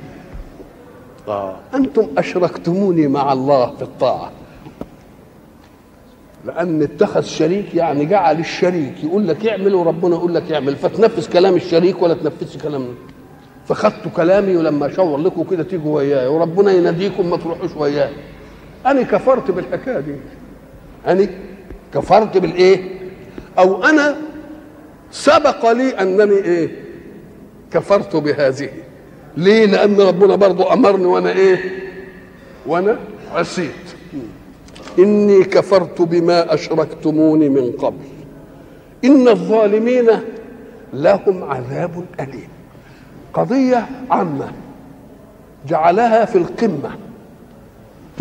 آه. 1.27 1.55
أنتم 1.75 2.07
أشركتموني 2.17 3.07
مع 3.07 3.33
الله 3.33 3.75
في 3.75 3.81
الطاعة. 3.81 4.31
لأن 6.45 6.81
اتخذ 6.81 7.21
شريك 7.23 7.75
يعني 7.75 8.05
جعل 8.05 8.39
الشريك 8.39 9.03
يقول 9.03 9.27
لك 9.27 9.47
اعمل 9.47 9.75
وربنا 9.75 10.15
يقول 10.15 10.35
لك 10.35 10.51
اعمل 10.51 10.75
فتنفذ 10.75 11.29
كلام 11.33 11.55
الشريك 11.55 12.01
ولا 12.01 12.13
تنفذش 12.13 12.57
كلام. 12.57 12.87
فخدتوا 13.67 14.11
كلامي 14.11 14.55
ولما 14.55 14.85
اشاور 14.87 15.17
لكم 15.17 15.43
كده 15.43 15.63
تيجوا 15.63 15.95
وياي 15.95 16.27
وربنا 16.27 16.71
يناديكم 16.71 17.29
ما 17.29 17.37
تروحوش 17.37 17.71
وياي. 17.77 18.09
أنا 18.85 19.01
كفرت 19.01 19.51
بالحكاية 19.51 19.99
دي. 19.99 20.15
أنا 21.07 21.27
كفرت 21.93 22.37
بالإيه؟ 22.37 22.83
أو 23.59 23.83
أنا 23.83 24.15
سبق 25.11 25.71
لي 25.71 25.89
أنني 25.89 26.35
إيه؟ 26.35 26.69
كفرت 27.71 28.15
بهذه. 28.15 28.69
ليه؟ 29.37 29.65
لأن 29.65 30.01
ربنا 30.01 30.35
برضو 30.35 30.63
أمرني 30.63 31.05
وأنا 31.05 31.29
إيه؟ 31.31 31.57
وأنا 32.67 32.99
عصيت. 33.33 33.98
إني 34.99 35.43
كفرت 35.43 36.01
بما 36.01 36.53
أشركتموني 36.53 37.49
من 37.49 37.71
قبل. 37.71 38.05
إن 39.05 39.27
الظالمين 39.27 40.07
لهم 40.93 41.43
عذاب 41.43 42.05
أليم. 42.19 42.49
قضية 43.33 43.85
عامة 44.09 44.51
جعلها 45.67 46.25
في 46.25 46.37
القمة. 46.37 46.91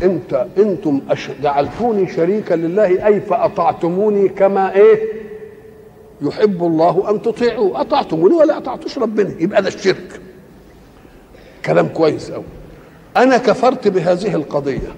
انت 0.03 0.47
إنتم. 0.59 1.01
جعلتوني 1.43 2.13
شريكا 2.13 2.55
لله 2.55 3.07
أي 3.07 3.21
فأطعتموني 3.21 4.29
كما 4.29 4.75
إيه؟ 4.75 5.03
يحب 6.23 6.63
الله 6.65 7.11
أن 7.11 7.23
تطيعوا 7.23 7.81
أطعتموني 7.81 8.35
ولا 8.35 8.59
أطعتوش 8.59 8.99
ربنا. 8.99 9.35
يبقى 9.39 9.63
ده 9.63 9.69
الشرك. 9.69 10.21
كلام 11.65 11.89
كويس 11.89 12.31
قوي 12.31 12.45
أنا 13.17 13.39
كفرت 13.39 13.89
بهذه 13.89 14.35
القضية. 14.35 14.95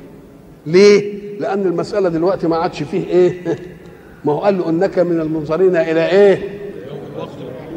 ليه؟ 0.66 1.19
لأن 1.40 1.66
المسألة 1.66 2.08
دلوقتي 2.08 2.48
ما 2.48 2.56
عادش 2.56 2.82
فيه 2.82 3.06
إيه؟ 3.06 3.56
ما 4.24 4.32
هو 4.32 4.38
قال 4.38 4.58
له 4.58 4.68
إنك 4.70 4.98
من 4.98 5.20
المنظرين 5.20 5.76
إلى 5.76 6.06
إيه؟ 6.08 6.60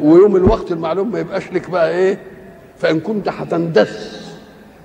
ويوم 0.02 0.36
الوقت 0.36 0.72
المعلوم 0.72 1.12
ما 1.12 1.18
يبقاش 1.18 1.52
لك 1.52 1.70
بقى 1.70 1.90
إيه؟ 1.98 2.18
فإن 2.78 3.00
كنت 3.00 3.28
هتندس 3.28 4.20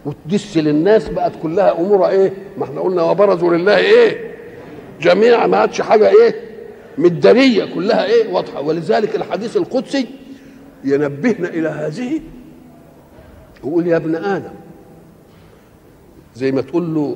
وتدس 0.06 0.58
للناس 0.58 1.10
بقت 1.10 1.32
كلها 1.44 1.80
امورها 1.80 2.10
إيه؟ 2.10 2.34
ما 2.58 2.64
إحنا 2.64 2.82
قلنا 2.82 3.02
وبرزوا 3.04 3.54
لله 3.58 3.78
إيه؟ 3.78 4.32
جميعا 5.02 5.48
ما 5.48 5.58
عادش 5.58 5.82
حاجة 5.82 6.10
إيه؟ 6.10 6.36
مدارية 6.98 7.74
كلها 7.74 8.06
إيه؟ 8.06 8.34
واضحة. 8.34 8.62
ولذلك 8.62 9.16
الحديث 9.16 9.58
القدسي 9.58 10.08
ينبهنا 10.84 11.48
إلى 11.48 11.70
هذه 11.70 12.22
يقول 13.64 13.88
يا 13.88 13.98
ابن 13.98 14.16
آدم 14.16 14.54
زي 16.36 16.52
ما 16.52 16.62
تقول 16.62 16.96
له 16.96 17.16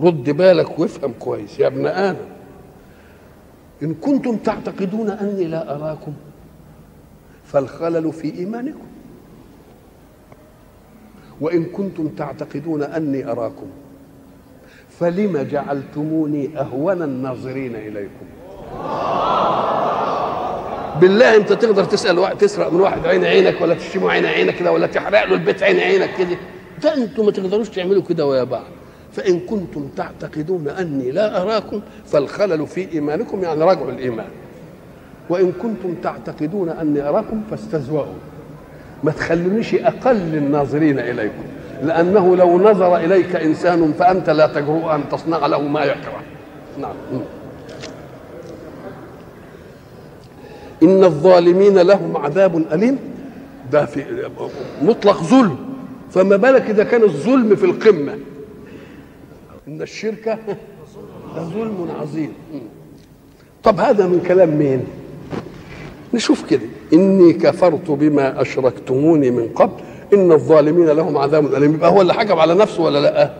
رد 0.00 0.30
بالك 0.30 0.78
وافهم 0.78 1.12
كويس. 1.18 1.60
يا 1.60 1.66
ابن 1.66 1.86
آدم 1.86 2.26
إن 3.82 3.94
كنتم 3.94 4.36
تعتقدون 4.36 5.10
أني 5.10 5.44
لا 5.44 5.74
أراكم 5.74 6.12
فالخلل 7.44 8.12
في 8.12 8.38
إيمانكم. 8.38 8.86
وإن 11.40 11.64
كنتم 11.64 12.08
تعتقدون 12.08 12.82
أني 12.82 13.30
أراكم 13.30 13.66
فلم 14.88 15.38
جعلتموني 15.38 16.58
أهون 16.58 17.02
الناظرين 17.02 17.76
إليكم؟ 17.76 18.26
بالله 21.00 21.36
أنت 21.36 21.52
تقدر 21.52 21.84
تسأل 21.84 22.18
واحد 22.18 22.38
تسرق 22.38 22.72
من 22.72 22.80
واحد 22.80 23.06
عين 23.06 23.24
عينك 23.24 23.60
ولا 23.60 23.74
تشتمه 23.74 24.10
عين 24.10 24.26
عينك 24.26 24.56
كده 24.56 24.72
ولا 24.72 24.86
تحرق 24.86 25.24
له 25.24 25.34
البيت 25.34 25.62
عين 25.62 25.80
عينك 25.80 26.10
كده. 26.18 26.36
ده 26.82 26.94
أنتم 26.94 27.24
ما 27.24 27.30
تقدروش 27.30 27.68
تعملوا 27.68 28.02
كده 28.02 28.26
ويا 28.26 28.44
بعض. 28.44 28.64
فإن 29.16 29.40
كنتم 29.40 29.88
تعتقدون 29.96 30.68
أني 30.68 31.10
لا 31.10 31.42
أراكم 31.42 31.80
فالخلل 32.06 32.66
في 32.66 32.92
إيمانكم 32.92 33.42
يعني 33.42 33.64
رجع 33.64 33.88
الإيمان. 33.88 34.26
وإن 35.30 35.52
كنتم 35.52 35.94
تعتقدون 36.02 36.68
أني 36.68 37.08
أراكم 37.08 37.42
فاستزوأوا. 37.50 38.14
ما 39.04 39.10
تخلونيش 39.10 39.74
أقل 39.74 40.16
الناظرين 40.16 40.98
إليكم 40.98 41.42
لأنه 41.82 42.36
لو 42.36 42.58
نظر 42.58 42.96
إليك 42.96 43.36
إنسان 43.36 43.92
فأنت 43.98 44.30
لا 44.30 44.46
تجرؤ 44.46 44.94
أن 44.94 45.00
تصنع 45.12 45.46
له 45.46 45.60
ما 45.60 45.84
يكره. 45.84 46.20
نعم. 46.80 46.94
إن 50.82 51.04
الظالمين 51.04 51.78
لهم 51.78 52.16
عذاب 52.16 52.64
أليم. 52.72 52.98
ده 53.72 53.84
في 53.84 54.04
مطلق 54.82 55.22
ظلم. 55.22 55.56
فما 56.10 56.36
بالك 56.36 56.70
إذا 56.70 56.84
كان 56.84 57.02
الظلم 57.02 57.56
في 57.56 57.64
القمة؟ 57.66 58.18
إن 59.68 59.82
الشرك 59.82 60.38
لظلم 61.36 61.88
عظيم. 62.00 62.32
طب 63.62 63.80
هذا 63.80 64.06
من 64.06 64.20
كلام 64.28 64.48
مين؟ 64.58 64.84
نشوف 66.14 66.50
كده. 66.50 66.66
إني 66.92 67.32
كفرت 67.32 67.90
بما 67.90 68.40
أشركتموني 68.40 69.30
من 69.30 69.48
قبل. 69.48 69.72
إن 70.14 70.32
الظالمين 70.32 70.86
لهم 70.86 71.18
عذاب 71.18 71.54
أليم. 71.54 71.74
يبقى 71.74 71.90
هو 71.90 72.00
اللي 72.00 72.14
حكم 72.14 72.38
على 72.38 72.54
نفسه 72.54 72.82
ولا 72.82 72.98
لأ؟ 72.98 73.34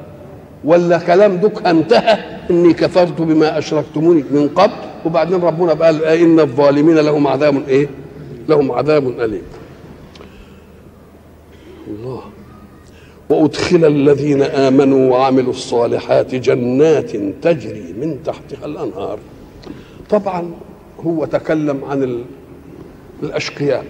ولا 0.64 0.98
كلام 0.98 1.36
دوك 1.36 1.66
انتهى؟ 1.66 2.18
إني 2.50 2.72
كفرت 2.72 3.20
بما 3.20 3.58
أشركتموني 3.58 4.24
من 4.30 4.48
قبل. 4.48 4.72
وبعدين 5.04 5.40
ربنا 5.40 5.72
قال 5.72 6.04
إن 6.04 6.40
الظالمين 6.40 6.96
لهم 6.96 7.26
عذاب 7.26 7.68
إيه؟ 7.68 7.88
لهم 8.48 8.72
عذاب 8.72 9.20
أليم. 9.20 9.42
الله. 11.88 12.22
وأدخل 13.42 13.84
الذين 13.84 14.42
آمنوا 14.42 15.10
وعملوا 15.10 15.50
الصالحات 15.50 16.34
جنات 16.34 17.10
تجري 17.42 17.94
من 18.00 18.18
تحتها 18.24 18.66
الأنهار. 18.66 19.18
طبعا 20.10 20.50
هو 21.06 21.24
تكلم 21.24 21.84
عن 21.84 22.02
ال... 22.02 22.24
الأشقياء 23.22 23.84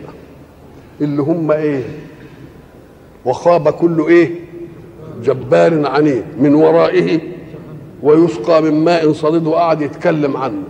اللي 1.01 1.23
هم 1.23 1.51
إيه؟ 1.51 1.83
وخاب 3.25 3.69
كل 3.69 4.05
إيه؟ 4.09 4.31
جبار 5.25 5.87
عنيد 5.87 6.25
من 6.39 6.55
ورائه 6.55 7.21
ويسقى 8.03 8.63
من 8.63 8.85
ماء 8.85 9.13
صديد 9.13 9.47
وقعد 9.47 9.83
يتكلم 9.83 10.37
عنه. 10.37 10.63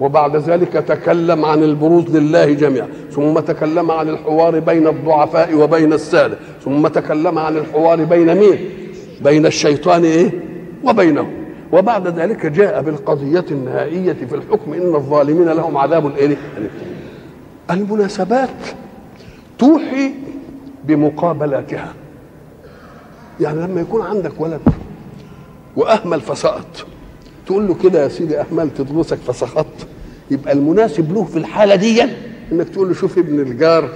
وبعد 0.00 0.36
ذلك 0.36 0.72
تكلم 0.72 1.44
عن 1.44 1.62
البروز 1.62 2.16
لله 2.16 2.52
جميعا 2.52 2.88
ثم 3.10 3.38
تكلم 3.38 3.90
عن 3.90 4.08
الحوار 4.08 4.58
بين 4.58 4.86
الضعفاء 4.86 5.54
وبين 5.54 5.92
السادة 5.92 6.38
ثم 6.64 6.86
تكلم 6.88 7.38
عن 7.38 7.56
الحوار 7.56 8.04
بين 8.04 8.34
مين؟ 8.34 8.58
بين 9.24 9.46
الشيطان 9.46 10.04
إيه؟ 10.04 10.30
وبينه 10.84 11.30
وبعد 11.72 12.08
ذلك 12.08 12.46
جاء 12.46 12.82
بالقضية 12.82 13.44
النهائية 13.50 14.12
في 14.12 14.34
الحكم 14.34 14.72
إن 14.72 14.94
الظالمين 14.94 15.48
لهم 15.48 15.76
عذاب 15.76 16.16
إيه 16.16 16.36
المناسبات 17.70 18.48
توحي 19.58 20.10
بمقابلاتها. 20.84 21.92
يعني 23.40 23.60
لما 23.60 23.80
يكون 23.80 24.02
عندك 24.02 24.32
ولد 24.40 24.60
وأهمل 25.76 26.20
فسقط 26.20 26.86
تقول 27.50 27.68
له 27.68 27.74
كده 27.74 28.02
يا 28.02 28.08
سيدي 28.08 28.40
اهملت 28.40 28.80
دروسك 28.80 29.16
فسقطت 29.18 29.86
يبقى 30.30 30.52
المناسب 30.52 31.12
له 31.14 31.24
في 31.24 31.36
الحالة 31.36 31.74
دي 31.74 32.02
إنك 32.52 32.68
تقول 32.68 32.88
له 32.88 32.94
شوف 32.94 33.18
ابن 33.18 33.40
الجار 33.40 33.88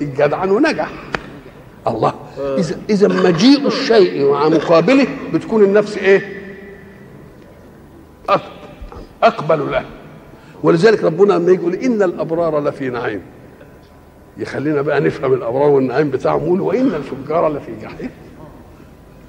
الجدعان 0.00 0.50
ونجح. 0.50 0.92
الله. 1.86 2.14
اذا 2.58 2.78
إذا 2.90 3.08
مجيء 3.08 3.66
الشيء 3.66 4.30
مع 4.30 4.48
مقابله 4.48 5.06
بتكون 5.34 5.64
النفس 5.64 5.98
إيه؟ 5.98 6.22
أقبل 9.22 9.72
له. 9.72 9.84
ولذلك 10.62 11.04
ربنا 11.04 11.32
لما 11.32 11.52
يقول 11.52 11.74
إن 11.74 12.02
الأبرار 12.02 12.60
لفي 12.60 12.88
نعيم. 12.88 13.22
يخلينا 14.38 14.82
بقى 14.82 15.00
نفهم 15.00 15.32
الأبرار 15.34 15.68
والنعيم 15.68 16.10
بتاعهم 16.10 16.44
يقول 16.44 16.60
وإن 16.60 16.94
الفجار 16.94 17.48
لفي 17.48 17.72
جحيم. 17.82 18.10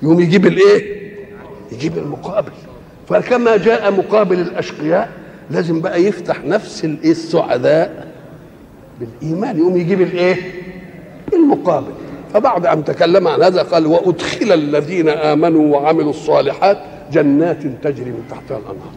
يقوم 0.04 0.20
يجيب 0.20 0.46
الإيه؟ 0.46 1.06
يجيب 1.72 1.98
المقابل. 1.98 2.52
فكما 3.08 3.58
جاء 3.58 3.92
مقابل 3.92 4.40
الأشقياء 4.40 5.10
لازم 5.52 5.82
بقى 5.82 6.04
يفتح 6.04 6.44
نفس 6.46 6.86
الإيه 6.86 7.12
السعداء 7.12 8.08
بالإيمان 9.00 9.58
يقوم 9.58 9.78
يجيب 9.78 10.02
الإيه؟ 10.02 10.36
المقابل. 11.34 11.94
فبعد 12.34 12.66
ان 12.66 12.84
تكلم 12.84 13.28
عن 13.28 13.44
هذا 13.44 13.62
قال 13.62 13.86
وأدخل 13.88 14.52
الذين 14.54 15.10
آمنوا 15.10 15.78
وعملوا 15.78 16.10
الصالحات 16.10 16.78
جنات 17.12 17.64
تجري 17.84 18.10
من 18.10 18.24
تحتها 18.30 18.58
الأنهار. 18.58 18.92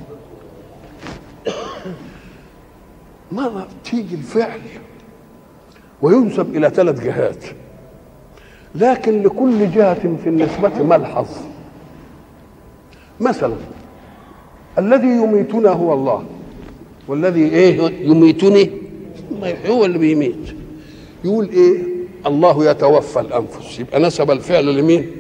مرة 3.33 3.69
تيجي 3.85 4.15
الفعل 4.15 4.61
وينسب 6.03 6.57
إلى 6.57 6.71
ثلاث 6.71 7.05
جهات. 7.05 7.45
لكن 8.75 9.23
لكل 9.23 9.71
جهة 9.71 10.17
في 10.25 10.29
النسبة 10.29 10.83
ملحظ. 10.83 11.27
مثلا 13.21 13.55
الذي 14.79 15.09
يميتنا 15.09 15.71
هو 15.71 15.95
الله. 15.95 16.25
والذي 17.09 17.45
إيه؟ 17.45 18.07
يميتني؟ 18.11 18.71
هو 19.69 19.85
اللي 19.85 19.99
بيميت. 19.99 20.55
يقول 21.25 21.49
إيه؟ 21.49 21.83
الله 22.27 22.71
يتوفى 22.71 23.21
الأنفس. 23.21 23.81
يبقى 23.81 24.01
نسب 24.01 24.31
الفعل 24.31 24.77
لمين؟ 24.77 25.11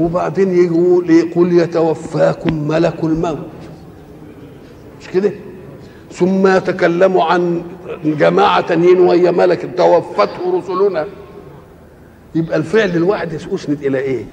وبعدين 0.00 0.64
يقول 0.64 1.10
يقول 1.10 1.52
يتوفاكم 1.52 2.68
ملك 2.68 3.04
الموت. 3.04 3.38
مش 5.00 5.08
كده؟ 5.08 5.32
ثم 6.12 6.46
يتكلموا 6.46 7.24
عن 7.24 7.62
جماعة 8.04 8.60
تانيين 8.60 9.00
وهي 9.00 9.32
ملك. 9.32 9.70
توفته 9.76 10.58
رسلنا. 10.58 11.06
يبقى 12.34 12.56
الفعل 12.56 12.90
الواحد 12.90 13.32
يسند 13.32 13.82
إلى 13.82 13.98
إيه؟ 13.98 14.24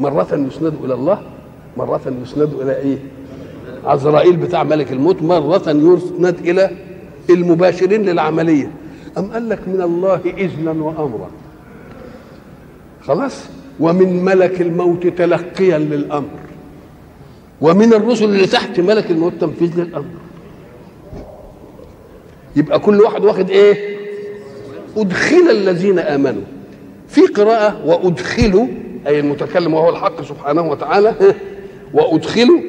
مرة 0.00 0.28
يسند 0.32 0.74
إلى 0.84 0.94
الله 0.94 1.22
مرة 1.76 2.00
يسند 2.22 2.54
إلى 2.60 2.76
إيه؟ 2.76 2.98
عزرائيل 3.88 4.36
بتاع 4.36 4.62
ملك 4.62 4.92
الموت 4.92 5.22
مرة 5.22 5.62
يسند 5.66 6.36
إلى 6.44 6.70
المباشرين 7.30 8.02
للعملية. 8.02 8.70
أم 9.18 9.32
قال 9.32 9.48
لك 9.48 9.68
من 9.68 9.82
الله 9.82 10.20
إذنا 10.38 10.70
وأمرا؟ 10.70 11.30
خلاص. 13.02 13.44
ومن 13.80 14.24
ملك 14.24 14.60
الموت 14.60 15.06
تلقيا 15.06 15.78
للأمر. 15.78 16.38
ومن 17.60 17.94
الرسل 17.94 18.24
اللي 18.24 18.46
تحت 18.46 18.80
ملك 18.80 19.10
الموت 19.10 19.32
تنفيذ 19.40 19.80
للأمر. 19.80 20.04
يبقى 22.56 22.78
كل 22.78 23.00
واحد 23.00 23.24
واخد 23.24 23.50
إيه؟ 23.50 23.98
أدخل 24.96 25.50
الذين 25.50 25.98
آمنوا. 25.98 26.42
في 27.08 27.20
قراءة 27.20 27.86
وأدخلوا 27.86 28.66
أي 29.06 29.20
المتكلم 29.20 29.74
وهو 29.74 29.90
الحق 29.90 30.22
سبحانه 30.22 30.62
وتعالى 30.70 31.14
وأدخلوا 31.94 32.60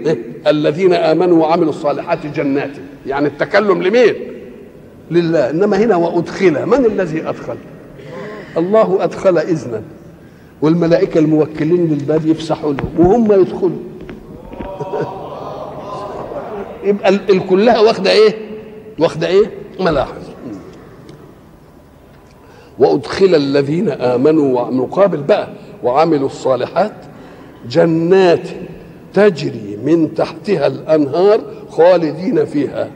الذين 0.47 0.93
آمنوا 0.93 1.37
وعملوا 1.41 1.69
الصالحات 1.69 2.25
جنات. 2.25 2.71
يعني 3.07 3.27
التكلم 3.27 3.83
لمين؟ 3.83 4.15
لله. 5.11 5.49
إنما 5.49 5.77
هنا 5.77 5.95
وأدخل. 5.95 6.65
من 6.65 6.85
الذي 6.85 7.29
أدخل؟ 7.29 7.57
الله 8.57 9.03
أدخل 9.03 9.37
إذنا. 9.37 9.81
والملائكة 10.61 11.19
الموكلين 11.19 11.87
للباب 11.87 12.25
يفسحوا 12.25 12.73
لهم 12.73 12.89
وهم 12.99 13.41
يدخلوا. 13.41 13.79
يبقى 16.83 17.09
الكلها 17.09 17.79
واخدة 17.79 18.11
إيه؟ 18.11 18.37
واخدة 18.99 19.27
إيه؟ 19.27 19.51
ملاحظ 19.79 20.21
وأدخل 22.79 23.35
الذين 23.35 23.89
آمنوا 23.89 24.71
مقابل 24.71 25.17
بقى. 25.17 25.49
وعملوا 25.83 26.25
الصالحات 26.27 26.93
جنات. 27.69 28.49
تجري 29.13 29.77
من 29.85 30.13
تحتها 30.13 30.67
الأنهار 30.67 31.41
خالدين 31.69 32.45
فيها. 32.45 32.91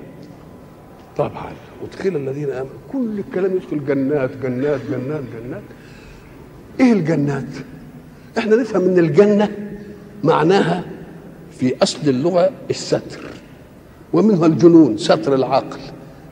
طبعا. 1.18 1.52
ادخل 1.84 2.16
الذين 2.16 2.50
آمنوا. 2.50 2.70
كل 2.92 3.20
الكلام 3.20 3.56
يدخل 3.56 3.86
جنات 3.86 4.30
جنات 4.44 4.80
جنات 4.92 5.24
جنات. 5.44 5.62
إيه 6.80 6.94
الجنات؟ 6.94 7.46
إحنا 8.38 8.56
نفهم 8.56 8.82
إن 8.82 9.00
الجنة 9.00 9.50
معناها 10.24 10.84
في 11.52 11.76
أصل 11.84 12.10
اللغة 12.10 12.50
الستر 12.70 13.26
ومنها 14.14 14.46
الجنون 14.46 14.98
ستر 14.98 15.36
العقل. 15.36 15.80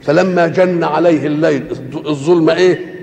فلما 0.02 0.48
جن 0.48 0.84
عليه 0.84 1.28
الليل 1.28 1.66
الظلم 2.06 2.50
إيه؟ 2.50 2.96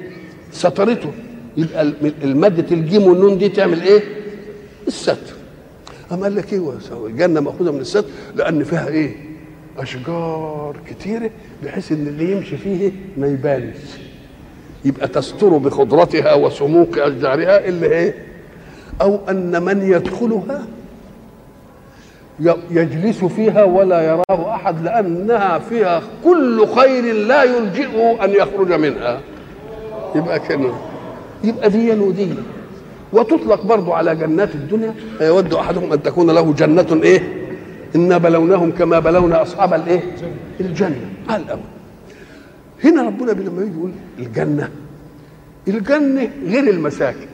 سترته. 0.53 1.11
يبقى 1.57 1.93
المادة 2.23 2.77
الجيم 2.77 3.03
والنون 3.03 3.39
دي 3.39 3.49
تعمل 3.49 3.83
إيه؟ 3.83 4.03
الستر. 4.87 5.38
أما 6.13 6.23
قال 6.23 6.35
لك 6.37 6.53
إيه؟ 6.53 6.73
الجنة 7.07 7.41
مأخوذة 7.41 7.71
من 7.73 7.81
الستر 7.81 8.05
لأن 8.37 8.65
فيها 8.65 8.89
إيه؟ 8.89 9.17
أشجار 9.79 10.77
كتيرة 10.87 11.31
بحيث 11.65 11.93
إن 11.93 12.07
اللي 12.07 12.33
يمشي 12.33 12.57
فيه 12.57 12.93
ما 13.17 13.27
يبانش. 13.27 13.77
يبقى 14.85 15.09
تستر 15.09 15.49
بخضرتها 15.49 16.35
وسموق 16.35 16.89
أشجارها 16.99 17.69
اللي 17.69 17.87
إيه؟ 17.87 18.15
أو 19.01 19.19
أن 19.31 19.63
من 19.63 19.83
يدخلها 19.83 20.67
يجلس 22.71 23.25
فيها 23.25 23.65
ولا 23.65 24.01
يراه 24.03 24.55
أحد 24.55 24.83
لأنها 24.85 25.59
فيها 25.59 26.03
كل 26.25 26.67
خير 26.67 27.15
لا 27.15 27.43
يلجئه 27.43 28.25
أن 28.25 28.31
يخرج 28.31 28.73
منها. 28.73 29.21
يبقى 30.15 30.41
كده 30.41 30.71
يبقى 31.45 31.71
دي 31.71 31.91
ودي 31.93 32.29
وتطلق 33.13 33.63
برضو 33.67 33.93
على 33.93 34.17
جنات 34.17 34.55
الدنيا. 34.55 34.95
يود 35.21 35.55
أحدهم 35.55 35.93
أن 35.93 36.03
تكون 36.03 36.31
له 36.31 36.53
جنة 36.53 37.01
إيه؟ 37.03 37.49
إنا 37.97 38.19
بلوناهم 38.19 38.71
كما 38.71 38.99
بلونا 38.99 39.43
أصحاب 39.43 39.75
الإيه؟ 39.75 40.01
الجنة. 40.61 41.11
على 41.29 41.43
الأول 41.43 41.61
هنا 42.85 43.03
ربنا 43.03 43.31
لما 43.31 43.63
يجي 43.63 43.77
يقول 43.77 43.91
الجنة. 44.19 44.71
الجنة 45.69 46.31
غير 46.47 46.71
المساكن. 46.71 47.27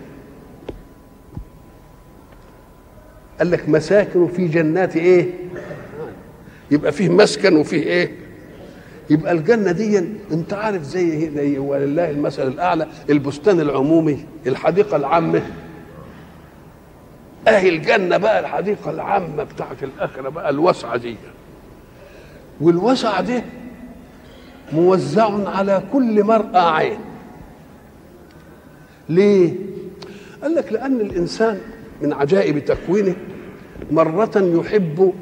قال 3.38 3.50
لك 3.50 3.68
مساكن 3.68 4.26
في 4.26 4.48
جنات 4.48 4.96
إيه؟ 4.96 5.26
يبقى 6.70 6.92
فيه 6.92 7.08
مسكن 7.08 7.56
وفيه 7.56 7.82
إيه؟ 7.82 8.10
يبقى 9.10 9.32
الجنة 9.32 9.72
دي 9.72 9.98
أنت 10.32 10.52
عارف 10.52 10.82
زي, 10.82 11.30
زي 11.30 11.58
ولله 11.58 12.10
المثل 12.10 12.48
الأعلى 12.48 12.86
البستان 13.10 13.60
العمومي 13.60 14.24
الحديقة 14.46 14.96
العامة. 14.96 15.42
اهي 17.48 17.68
الجنة 17.68 18.16
بقى 18.16 18.40
الحديقة 18.40 18.90
العامة 18.90 19.42
بتاعت 19.42 19.82
الآخرة 19.82 20.28
بقى 20.28 20.50
الواسعة 20.50 20.96
دي. 20.96 21.16
والوسع 22.60 23.20
دي 23.20 23.42
موزع 24.72 25.48
على 25.48 25.82
كل 25.92 26.24
مرأى 26.24 26.60
عين. 26.74 26.98
ليه؟ 29.08 29.52
قال 30.42 30.54
لك 30.54 30.72
لأن 30.72 31.00
الإنسان 31.00 31.60
من 32.02 32.12
عجائب 32.12 32.58
تكوينه 32.64 33.14
مرة 33.90 34.30
يحب 34.36 35.12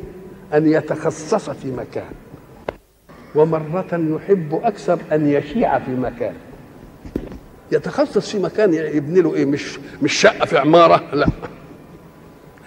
أن 0.54 0.66
يتخصص 0.72 1.50
في 1.50 1.70
مكان 1.70 2.11
ومرة 3.35 3.87
يحب 4.16 4.61
أكثر 4.64 4.98
أن 5.12 5.26
يشيع 5.26 5.78
في 5.78 5.90
مكان. 5.90 6.35
يتخصص 7.72 8.30
في 8.30 8.38
مكان 8.38 8.74
يبني 8.74 9.20
له 9.20 9.35
إيه؟ 9.35 9.44
مش 9.44 9.78
مش 10.02 10.12
شقة 10.12 10.46
في 10.46 10.58
عمارة؟ 10.58 11.02
لا. 11.12 11.26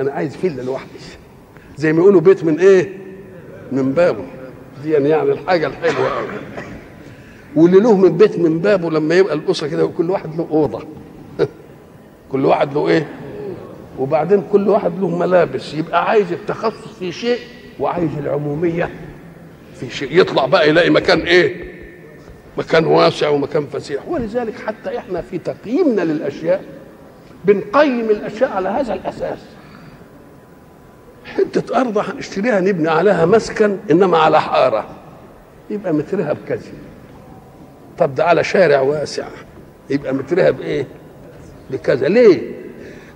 أنا 0.02 0.12
عايز 0.12 0.36
فيلا 0.36 0.62
لوحدي. 0.62 0.90
زي 1.78 1.94
ما 1.94 2.00
يقولوا 2.00 2.22
بيت 2.22 2.44
من 2.44 2.60
إيه؟ 2.60 2.98
من 3.72 3.92
بابه. 3.92 4.26
دي 4.84 4.92
يعني 4.92 5.22
الحاجة 5.22 5.68
الحلوة 5.68 6.10
قوي 6.10 6.28
واللي 7.56 7.80
له 7.80 7.98
من 7.98 8.18
بيت 8.18 8.40
من 8.40 8.60
بابه 8.60 8.92
لما 8.92 9.16
يبقى 9.16 9.36
الأسرة 9.36 9.68
كده 9.68 9.86
وكل 9.86 10.10
واحد 10.10 10.36
له 10.36 10.48
أوضة. 10.52 10.84
كل 12.32 12.46
واحد 12.46 12.74
له 12.74 12.88
إيه؟ 12.88 13.08
وبعدين 14.00 14.44
كل 14.52 14.70
واحد 14.70 15.00
له 15.00 15.18
ملابس. 15.18 15.74
يبقى 15.74 16.10
عايز 16.10 16.32
التخصص 16.32 16.94
في 17.00 17.12
شيء 17.12 17.40
وعايز 17.80 18.10
العمومية 18.18 18.90
في 19.80 19.90
شيء. 19.90 20.20
يطلع 20.20 20.46
بقى 20.46 20.70
يلاقي 20.70 20.90
مكان 20.90 21.20
إيه؟ 21.20 21.76
مكان 22.58 22.86
واسع 22.86 23.30
ومكان 23.30 23.66
فسيح. 23.66 24.08
ولذلك 24.08 24.60
حتى 24.60 24.98
إحنا 24.98 25.22
في 25.22 25.38
تقييمنا 25.38 26.02
للأشياء 26.02 26.64
بنقيم 27.46 28.10
الأشياء 28.10 28.52
على 28.52 28.70
هذا 28.70 28.94
الأساس. 28.94 29.40
حتة 31.38 31.82
أرض 31.82 31.98
هنشتريها 31.98 32.60
نبني 32.60 32.90
عليها 32.90 33.26
مسكن 33.26 33.78
إنما 33.92 34.18
على 34.18 34.42
حارة. 34.42 34.86
يبقى 35.70 35.94
مترها 35.94 36.34
بكذا. 36.34 36.72
طب 37.98 38.16
ده 38.16 38.26
على 38.26 38.44
شارع 38.44 38.82
واسع. 38.82 39.28
يبقى 39.90 40.14
مترها 40.14 40.50
بإيه؟ 40.50 40.88
بكذا. 41.72 42.08
ليه؟ 42.08 42.42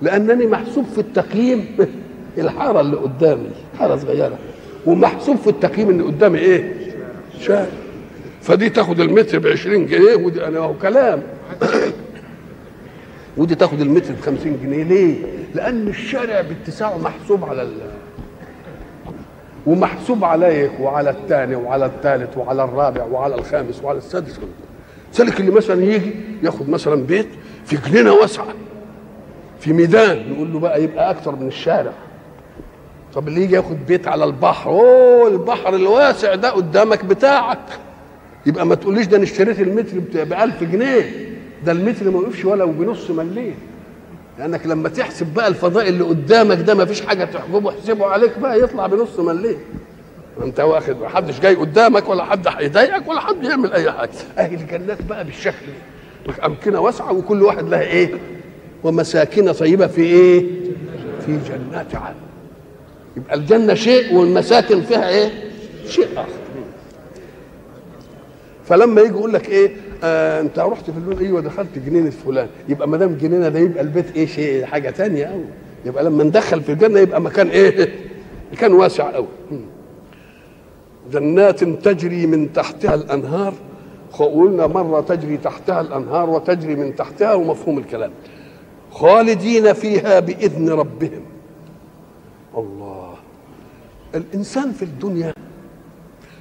لأنني 0.02 0.48
محسوب 0.48 0.86
في 0.86 1.02
التقييم 1.02 1.78
الحارة 2.38 2.82
اللي 2.82 2.98
قدامي 2.98 3.50
حارة 3.80 3.96
صغيرة. 3.96 4.38
ومحسوب 4.86 5.38
في 5.38 5.50
التقييم 5.50 5.90
إن 5.90 6.02
قدامي 6.02 6.40
إيه؟ 6.40 6.74
شارع. 7.42 7.68
فدي 8.42 8.70
تاخد 8.70 9.00
المتر 9.00 9.40
ب 9.40 9.48
20 9.48 9.86
جنيه 9.86 10.16
ودي 10.16 10.46
أنا 10.46 10.60
هو 10.60 10.74
كلام. 10.74 11.24
ودي 13.38 13.56
تاخد 13.56 13.82
المتر 13.82 14.14
ب 14.14 14.22
50 14.22 14.60
جنيه. 14.64 14.84
ليه؟ 14.84 15.16
لأن 15.56 15.88
الشارع 15.88 16.42
باتساعه 16.42 16.98
محسوب 16.98 17.46
على. 17.46 17.70
ومحسوب 19.70 20.24
عليك 20.24 20.72
وعلى 20.80 21.10
الثاني 21.10 21.56
وعلى 21.56 21.86
الثالث 21.86 22.38
وعلى 22.38 22.64
الرابع 22.64 23.04
وعلى 23.04 23.36
الخامس 23.36 23.84
وعلى 23.84 23.98
السادس. 23.98 24.40
سلك 25.12 25.40
اللي 25.40 25.52
مثلا 25.52 25.84
يجي 25.84 26.12
ياخد 26.44 26.70
مثلا 26.70 26.96
بيت 27.06 27.28
في 27.66 27.78
جنينة 27.90 28.14
واسعة 28.14 28.48
في 29.60 29.74
ميدان 29.74 30.34
نقول 30.34 30.54
له 30.54 30.60
بقى 30.60 30.84
يبقى 30.84 31.10
أكتر 31.12 31.36
من 31.36 31.48
الشارع. 31.48 31.92
طب 33.14 33.28
اللي 33.28 33.42
يجي 33.44 33.56
ياخد 33.56 33.86
بيت 33.88 34.08
على 34.08 34.24
البحر 34.26 34.70
أوه 34.70 35.28
البحر 35.28 35.76
الواسع 35.76 36.36
ده 36.36 36.50
قدامك 36.50 37.06
بتاعك. 37.06 37.60
يبقى 38.46 38.66
ما 38.66 38.76
تقوليش 38.76 39.06
ده 39.08 39.18
أنا 39.18 39.24
اشتريت 39.24 39.60
المتر 39.60 40.00
ب 40.24 40.34
1000 40.34 40.64
جنيه 40.64 41.30
ده 41.66 41.72
المتر 41.72 42.10
ما 42.12 42.20
وقفش 42.20 42.46
ولو 42.46 42.72
بنص 42.72 43.10
مليم. 43.12 43.56
لأنك 44.40 44.66
لما 44.66 44.90
تحسب 44.90 45.34
بقى 45.34 45.48
الفضاء 45.48 45.90
اللي 45.90 46.04
قدامك 46.04 46.58
ده 46.58 46.74
ما 46.76 46.86
فيش 46.86 47.02
حاجة 47.02 47.26
تحجبه 47.26 47.70
احسبه 47.70 48.06
عليك 48.06 48.40
بقى 48.40 48.60
يطلع 48.62 48.88
بنص 48.88 49.20
مليم. 49.20 49.58
انت 50.44 50.60
واخد 50.60 51.00
ما 51.02 51.10
حدش 51.10 51.40
جاي 51.40 51.56
قدامك 51.56 52.10
ولا 52.10 52.24
حد 52.26 52.48
هيضايقك 52.48 53.08
ولا 53.08 53.20
حد 53.20 53.44
يعمل 53.44 53.74
أي 53.74 53.92
حاجة. 53.92 54.10
اهي 54.38 54.56
الجنات 54.56 55.02
بقى 55.02 55.24
بالشكل 55.26 55.66
ده. 56.28 56.46
أمكنة 56.46 56.80
واسعة 56.80 57.14
وكل 57.14 57.44
واحد 57.44 57.70
لها 57.70 57.82
إيه؟ 57.82 58.14
ومساكن 58.84 59.52
طيبة 59.52 59.88
في 59.88 60.02
إيه؟ 60.02 60.46
في 61.26 61.38
جنات 61.50 61.96
عدن 61.96 62.16
يبقى 63.18 63.36
الجنة 63.36 63.74
شيء 63.74 64.14
والمساكن 64.16 64.82
فيها 64.82 65.10
إيه؟ 65.10 65.30
شيء 65.88 66.08
آخر. 66.18 66.30
فلما 68.66 69.02
يجي 69.02 69.10
يقول 69.12 69.34
لك 69.34 69.50
إيه؟ 69.50 69.72
آه 70.04 70.42
انت 70.42 70.60
رحت 70.60 70.90
في 70.92 70.98
اللون. 70.98 71.18
أيوه 71.18 71.42
دخلت 71.42 71.78
جنينة 71.80 72.10
فلان. 72.10 72.48
يبقى 72.70 72.88
ما 72.88 72.98
دام 72.98 73.18
جنينة 73.18 73.50
ده 73.50 73.60
يبقى 73.60 73.84
البيت 73.84 74.16
إيه؟ 74.16 74.26
شيء 74.26 74.66
حاجة 74.66 74.90
تانية. 74.90 75.26
قوي 75.26 75.46
يبقى 75.86 76.04
لما 76.04 76.24
ندخل 76.24 76.62
في 76.62 76.72
الجنة 76.72 77.00
يبقى 77.00 77.22
مكان 77.22 77.48
إيه؟ 77.48 77.90
مكان 78.54 78.74
واسع 78.74 79.12
قوي 79.12 79.28
جنات 81.12 81.64
تجري 81.64 82.28
من 82.28 82.54
تحتها 82.54 82.96
الأنهار. 82.96 83.54
قلنا 84.20 84.68
مرة 84.68 85.02
تجري 85.02 85.38
تحتها 85.38 85.82
الأنهار 85.82 86.30
وتجري 86.30 86.76
من 86.76 86.96
تحتها 86.96 87.34
ومفهوم 87.34 87.78
الكلام. 87.78 88.12
خالدين 88.92 89.74
فيها 89.74 90.20
بإذن 90.20 90.70
ربهم. 90.70 91.22
الله. 92.58 93.14
الإنسان 94.16 94.72
في 94.72 94.84
الدنيا 94.84 95.34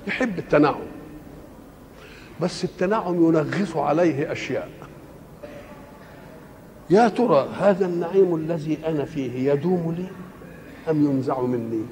يحب 0.07 0.38
التنعم 0.38 0.88
بس 2.40 2.64
التنعم 2.64 3.14
ينغص 3.14 3.77
عليه 3.77 4.33
أشياء. 4.33 4.68
يا 6.90 7.09
ترى 7.09 7.48
هذا 7.61 7.87
النعيم 7.87 8.35
الذي 8.35 8.79
أنا 8.87 9.05
فيه 9.05 9.53
يدوم 9.53 9.94
لي 9.98 10.07
أم 10.90 11.05
ينزع 11.05 11.40
مني؟ 11.40 11.83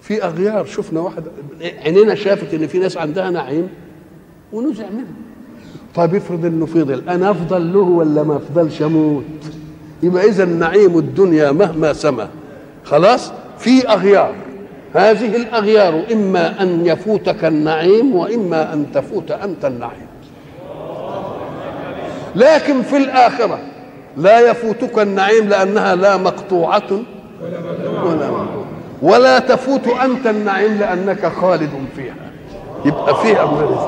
في 0.00 0.24
أغيار 0.24 0.64
شفنا 0.64 1.00
واحد 1.00 1.24
عينينا 1.62 2.14
شافت 2.14 2.54
إن 2.54 2.66
في 2.66 2.78
ناس 2.78 2.96
عندها 2.96 3.30
نعيم 3.30 3.68
ونزع 4.52 4.90
منه. 4.90 5.12
طيب 5.94 6.14
افرض 6.14 6.44
إنه 6.44 6.66
فضل 6.66 7.08
أنا 7.08 7.30
أفضل 7.30 7.72
له 7.72 7.80
ولا 7.80 8.22
ما 8.22 8.36
أفضلش 8.36 8.82
أموت؟ 8.82 9.24
يبقى 10.02 10.24
إذا 10.24 10.44
نعيم 10.44 10.98
الدنيا 10.98 11.52
مهما 11.52 11.92
سما. 11.92 12.30
خلاص؟ 12.84 13.32
في 13.58 13.88
أغيار. 13.88 14.34
هذه 14.96 15.36
الأغيار 15.36 16.02
إما 16.12 16.62
أن 16.62 16.86
يفوتك 16.86 17.44
النعيم 17.44 18.16
وإما 18.16 18.72
أن 18.72 18.86
تفوت 18.94 19.30
أنت 19.30 19.64
النعيم. 19.64 20.06
لكن 22.36 22.82
في 22.82 22.96
الآخرة 22.96 23.58
لا 24.16 24.50
يفوتك 24.50 24.98
النعيم 24.98 25.48
لأنها 25.48 25.94
لا 25.94 26.16
مقطوعة 26.16 26.90
ولا 27.42 28.30
مقطوعة. 28.30 28.64
ولا 29.02 29.38
تفوت 29.38 29.88
أنت 29.88 30.26
النعيم 30.26 30.78
لأنك 30.78 31.26
خالد 31.26 31.70
فيها. 31.96 32.14
يبقى 32.84 33.14
في 33.14 33.32
اثنين. 33.42 33.78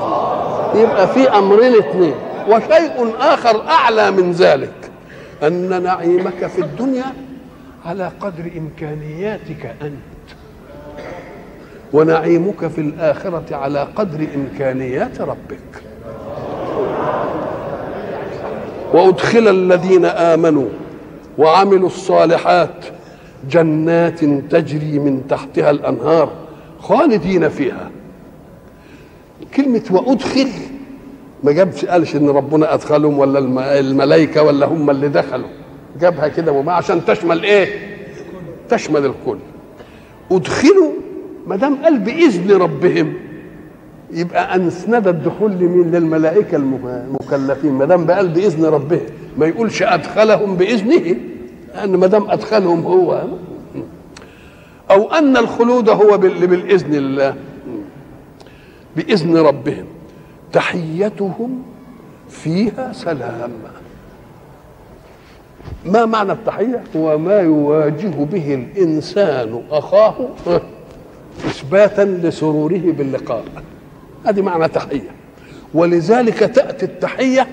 يبقى 0.83 1.07
في 1.07 1.29
أمرين 1.29 1.73
اثنين. 1.77 2.15
وشيء 2.49 3.13
آخر 3.19 3.67
أعلى 3.67 4.11
من 4.11 4.31
ذلك 4.31 4.91
أن 5.43 5.83
نعيمك 5.83 6.47
في 6.47 6.61
الدنيا 6.61 7.05
على 7.85 8.11
قدر 8.21 8.51
إمكانياتك 8.57 9.75
أنت. 9.81 10.38
ونعيمك 11.93 12.67
في 12.67 12.81
الآخرة 12.81 13.55
على 13.55 13.87
قدر 13.95 14.27
إمكانيات 14.35 15.21
ربك. 15.21 15.83
وأدخل 18.93 19.47
الذين 19.47 20.05
آمنوا 20.05 20.69
وعملوا 21.37 21.87
الصالحات 21.87 22.85
جنات 23.49 24.19
تجري 24.25 24.99
من 24.99 25.27
تحتها 25.27 25.69
الأنهار 25.71 26.31
خالدين 26.79 27.49
فيها. 27.49 27.91
كلمة 29.55 29.81
وأدخل 29.91 30.47
ما 31.43 31.51
جابش 31.51 31.85
قالش 31.85 32.15
إن 32.15 32.29
ربنا 32.29 32.73
أدخلهم 32.73 33.19
ولا 33.19 33.39
الملائكة 33.79 34.43
ولا 34.43 34.65
هم 34.65 34.89
اللي 34.89 35.07
دخلوا. 35.07 35.49
جابها 36.01 36.27
كده 36.27 36.51
وما 36.51 36.73
عشان 36.73 37.05
تشمل 37.05 37.43
إيه؟ 37.43 37.67
تشمل 38.69 39.05
الكل. 39.05 39.37
أدخلوا 40.31 40.91
ما 41.47 41.55
دام 41.55 41.83
قال 41.83 41.99
بإذن 41.99 42.51
ربهم 42.51 43.13
يبقى 44.13 44.67
اسند 44.67 45.07
الدخول 45.07 45.51
لمين؟ 45.51 45.91
للملائكة 45.91 46.55
المكلفين. 46.57 47.71
ما 47.71 47.85
دام 47.85 48.11
قال 48.11 48.27
بإذن 48.27 48.65
ربهم 48.65 49.05
ما 49.37 49.45
يقولش 49.45 49.83
أدخلهم 49.83 50.55
بإذنه 50.55 51.15
لأن 51.75 51.95
ما 51.95 52.07
دام 52.07 52.29
أدخلهم 52.31 52.81
هو. 52.81 53.23
أو 54.91 55.11
أن 55.11 55.37
الخلود 55.37 55.89
هو 55.89 56.17
باذن 56.17 56.95
الله. 56.95 57.35
بإذن 58.95 59.37
ربهم. 59.37 59.85
تحيتهم 60.53 61.63
فيها 62.29 62.93
سلام. 62.93 63.51
ما 65.85 66.05
معنى 66.05 66.31
التحية؟ 66.31 66.83
هو 66.95 67.17
ما 67.17 67.39
يواجه 67.39 68.23
به 68.31 68.53
الإنسان 68.53 69.61
أخاه. 69.71 70.15
إثباتا 71.45 72.01
لسروره 72.01 72.81
باللقاء. 72.97 73.43
هذه 74.25 74.41
معنى 74.41 74.67
تحية. 74.67 75.09
ولذلك 75.73 76.39
تأتي 76.39 76.85
التحية 76.85 77.47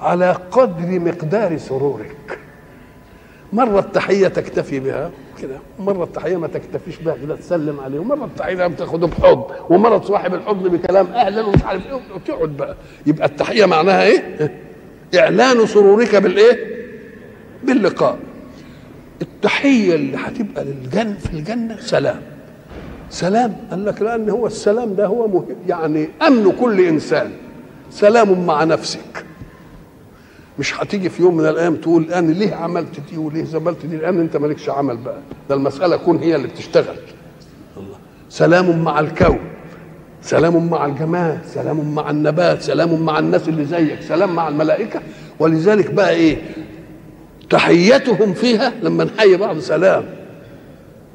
على 0.00 0.32
قدر 0.50 1.00
مقدار 1.00 1.58
سرورك. 1.58 2.38
مرة 3.52 3.78
التحية 3.80 4.28
تكتفي 4.28 4.80
بها 4.80 5.10
كده. 5.42 5.56
مرة 5.78 6.04
التحية 6.04 6.36
ما 6.36 6.46
تكتفيش 6.46 6.96
بها 6.96 7.16
كده 7.22 7.36
تسلم 7.36 7.80
عليه. 7.80 7.98
ومرة 7.98 8.24
التحية 8.24 8.66
بتاخده 8.66 9.06
بحضن 9.06 9.44
ومرة 9.70 10.00
صاحب 10.00 10.34
الحضن 10.34 10.68
بكلام 10.68 11.06
أهلا 11.06 11.42
ومش 11.46 11.62
عارف 11.64 11.86
إيه 11.86 12.00
وتقعد 12.14 12.48
بقى. 12.56 12.76
يبقى 13.06 13.26
التحية 13.26 13.66
معناها 13.66 14.02
إيه؟ 14.02 14.52
إعلان 15.18 15.66
سرورك 15.66 16.16
بالإيه؟ 16.16 16.80
باللقاء. 17.64 18.18
التحية 19.22 19.94
اللي 19.94 20.16
هتبقى 20.16 20.64
للجنة 20.64 21.14
في 21.18 21.32
الجنة 21.32 21.76
سلام. 21.80 22.20
سلام. 23.10 23.56
قال 23.70 23.84
لك 23.84 24.02
لأن 24.02 24.30
هو 24.30 24.46
السلام 24.46 24.94
ده 24.94 25.06
هو 25.06 25.28
مهم. 25.28 25.46
يعني 25.68 26.08
أمن 26.26 26.52
كل 26.60 26.80
إنسان. 26.80 27.30
سلام 27.90 28.46
مع 28.46 28.64
نفسك. 28.64 29.24
مش 30.58 30.80
هتيجي 30.80 31.08
في 31.08 31.22
يوم 31.22 31.36
من 31.36 31.46
الأيام 31.46 31.76
تقول 31.76 32.12
أنا 32.12 32.32
ليه 32.32 32.54
عملت 32.54 33.00
دي 33.10 33.18
وليه 33.18 33.44
زملت 33.44 33.86
دي؟ 33.86 33.96
الان 33.96 34.20
أنت 34.20 34.36
مالكش 34.36 34.68
عمل 34.68 34.96
بقى. 34.96 35.18
ده 35.48 35.54
المسألة 35.54 35.96
كون 35.96 36.18
هي 36.18 36.36
اللي 36.36 36.48
بتشتغل. 36.48 36.96
سلام 38.28 38.84
مع 38.84 39.00
الكون. 39.00 39.38
سلام 40.22 40.70
مع 40.70 40.86
الجمال. 40.86 41.38
سلام 41.46 41.94
مع 41.94 42.10
النبات. 42.10 42.62
سلام 42.62 43.00
مع 43.02 43.18
الناس 43.18 43.48
اللي 43.48 43.64
زيك. 43.64 44.02
سلام 44.02 44.34
مع 44.34 44.48
الملائكة. 44.48 45.00
ولذلك 45.38 45.90
بقى 45.90 46.10
إيه؟ 46.10 46.38
تحيتهم 47.50 48.34
فيها 48.34 48.72
لما 48.82 49.04
نحيي 49.04 49.36
بعض 49.36 49.58
سلام. 49.58 50.04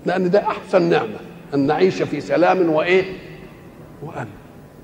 لأن 0.05 0.29
ده 0.29 0.39
أحسن 0.39 0.81
نعمة. 0.81 1.19
أن 1.53 1.67
نعيش 1.67 2.01
في 2.01 2.21
سلام 2.21 2.69
وإيه؟ 2.69 3.03
وأمن. 4.03 4.27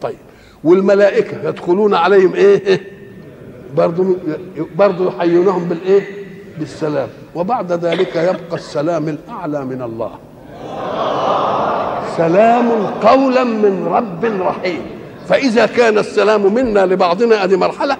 طيب. 0.02 0.18
والملائكة 0.64 1.50
يدخلون 1.50 1.94
عليهم 1.94 2.34
إيه؟ 2.34 2.82
برضو 3.78 4.16
برضو 4.76 5.08
يحيونهم 5.08 5.66
بالإيه؟ 5.66 6.08
بالسلام. 6.60 7.08
وبعد 7.36 7.72
ذلك 7.72 8.16
يبقى 8.16 8.56
السلام 8.56 9.08
الأعلى 9.10 9.66
من 9.66 9.82
الله. 9.82 10.12
سلام 12.18 12.86
قولا 12.86 13.44
من 13.44 13.88
رب 13.88 14.26
رحيم. 14.42 14.82
فإذا 15.28 15.66
كان 15.66 15.98
السلام 15.98 16.54
منا 16.54 16.86
لبعضنا 16.86 17.44
ادي 17.44 17.58
مرحلة 17.58 17.98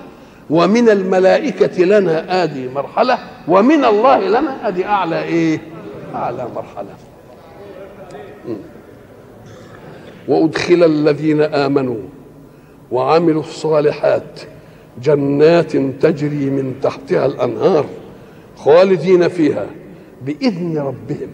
ومن 0.50 0.90
الملائكة 0.90 1.84
لنا 1.84 2.44
ادي 2.44 2.68
مرحلة 2.68 3.18
ومن 3.48 3.86
الله 3.86 4.20
لنا 4.20 4.68
ادي 4.68 4.86
أعلى 4.86 5.24
إيه؟ 5.24 5.62
أعلى 6.16 6.48
مرحلة. 6.56 7.11
وأدخل 10.28 10.84
الذين 10.84 11.42
آمنوا 11.42 12.02
وعملوا 12.92 13.42
الصالحات 13.42 14.42
جنات 15.04 15.72
تجري 15.78 16.50
من 16.50 16.76
تحتها 16.82 17.26
الأنهار 17.26 17.86
خالدين 18.56 19.28
فيها 19.28 19.66
بإذن 20.26 20.78
ربهم. 20.78 21.30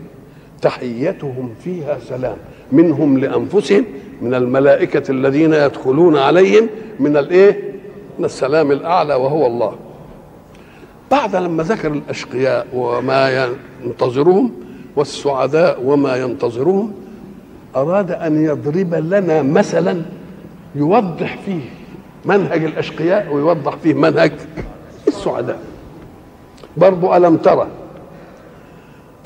تحيتهم 0.61 1.49
فيها 1.63 1.99
سلام. 2.09 2.37
منهم 2.71 3.17
لأنفسهم 3.17 3.85
من 4.21 4.33
الملائكة 4.33 5.11
الذين 5.11 5.53
يدخلون 5.53 6.17
عليهم 6.17 6.67
من 6.99 7.17
الايه 7.17 7.73
من 8.19 8.25
السلام 8.25 8.71
الأعلى 8.71 9.15
وهو 9.15 9.47
الله. 9.47 9.75
بعد 11.11 11.35
لما 11.35 11.63
ذكر 11.63 11.91
الأشقياء 11.91 12.67
وما 12.73 13.49
ينتظرهم 13.85 14.51
والسعداء 14.95 15.83
وما 15.83 16.17
ينتظرهم 16.17 16.93
أراد 17.77 18.11
أن 18.11 18.45
يضرب 18.45 18.95
لنا 18.95 19.41
مثلا 19.41 20.01
يوضح 20.75 21.37
فيه 21.45 21.61
منهج 22.25 22.63
الأشقياء 22.63 23.33
ويوضح 23.33 23.75
فيه 23.75 23.93
منهج 23.93 24.31
السعداء. 25.07 25.59
برضو 26.77 27.15
ألم 27.15 27.37
ترى؟ 27.37 27.67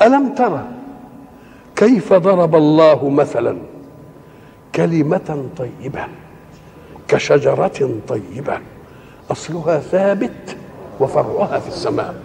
ألم 0.02 0.36
ترى 0.36 0.68
كيف 1.76 2.14
ضرب 2.14 2.56
الله 2.56 3.10
مثلا 3.10 3.58
كلمة 4.76 5.46
طيبة 5.58 6.06
كشجرة 7.08 8.00
طيبة؟ 8.08 8.58
أصلها 9.32 9.80
ثابت 9.80 10.56
وفرعها 11.00 11.60
في 11.60 11.68
السماء. 11.68 12.16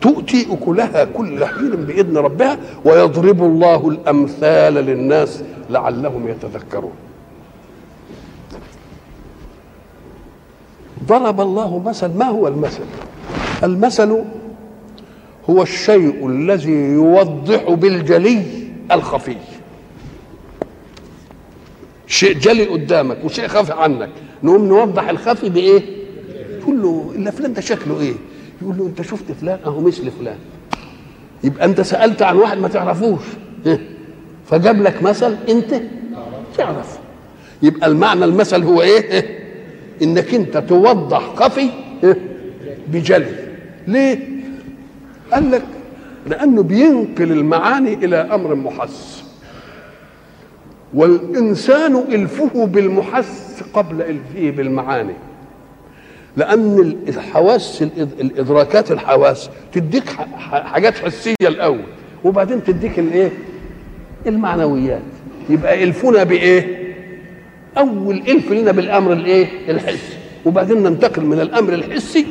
تؤتي 0.00 0.46
أكلها 0.52 1.04
كل 1.04 1.44
حين 1.44 1.70
بإذن 1.70 2.16
ربها 2.18 2.58
ويضرب 2.84 3.42
الله 3.42 3.88
الأمثال 3.88 4.74
للناس 4.74 5.42
لعلهم 5.70 6.28
يتذكرون. 6.28 6.92
ضرب 11.06 11.40
الله 11.40 11.78
مثل 11.78 12.08
ما 12.08 12.24
هو 12.24 12.48
المثل؟ 12.48 12.84
المثل 13.64 14.24
هو 15.50 15.62
الشيء 15.62 16.26
الذي 16.26 16.72
يوضح 16.72 17.70
بالجلي 17.70 18.42
الخفي. 18.92 19.36
شيء 22.06 22.38
جلي 22.38 22.66
قدامك 22.66 23.24
وشيء 23.24 23.48
خفي 23.48 23.72
عنك. 23.72 24.10
نقوم 24.42 24.64
نوضح 24.64 25.08
الخفي 25.08 25.48
بإيه؟ 25.48 25.82
تقول 26.60 26.82
له 26.82 27.12
الا 27.14 27.30
فلان 27.30 27.52
ده 27.52 27.60
شكله 27.60 28.00
إيه؟ 28.00 28.14
يقول 28.62 28.76
له 28.78 28.86
انت 28.86 29.02
شفت 29.02 29.32
فلان؟ 29.40 29.58
اهو 29.66 29.80
مثل 29.80 30.10
فلان. 30.10 30.38
يبقى 31.44 31.64
انت 31.64 31.80
سألت 31.80 32.22
عن 32.22 32.36
واحد 32.36 32.58
ما 32.58 32.68
تعرفوش. 32.68 33.22
فجاب 34.46 34.82
لك 34.82 35.02
مثل 35.02 35.36
انت 35.48 35.80
تعرف. 36.56 36.98
يبقى 37.62 37.86
المعنى 37.86 38.24
المثل 38.24 38.62
هو 38.62 38.82
إيه؟ 38.82 39.38
انك 40.02 40.34
انت 40.34 40.56
توضح 40.58 41.34
خفي 41.34 41.68
بجلي. 42.88 43.36
ليه؟ 43.86 44.18
قال 45.32 45.50
لك 45.50 45.62
لأنه 46.26 46.62
بينقل 46.62 47.32
المعاني 47.32 47.94
إلى 47.94 48.16
أمر 48.16 48.54
محس. 48.54 49.24
والإنسان 50.94 51.96
إلفه 51.96 52.66
بالمحس 52.66 53.62
قبل 53.74 54.02
إلفه 54.02 54.50
بالمعاني. 54.56 55.14
لأن 56.36 56.96
الحواس 57.08 57.82
الإدراكات 58.20 58.92
الحواس 58.92 59.50
تديك 59.72 60.08
حاجات 60.48 60.94
حسية 60.98 61.34
الأول 61.42 61.80
وبعدين 62.24 62.64
تديك 62.64 62.98
الإيه؟ 62.98 63.30
المعنويات. 64.26 65.02
يبقى 65.50 65.84
الفنا 65.84 66.24
بإيه؟ 66.24 66.86
أول 67.78 68.16
الف 68.16 68.52
لنا 68.52 68.72
بالأمر 68.72 69.12
الإيه؟ 69.12 69.46
الحسي. 69.68 70.16
وبعدين 70.46 70.82
ننتقل 70.82 71.24
من 71.24 71.40
الأمر 71.40 71.72
الحسي 71.72 72.26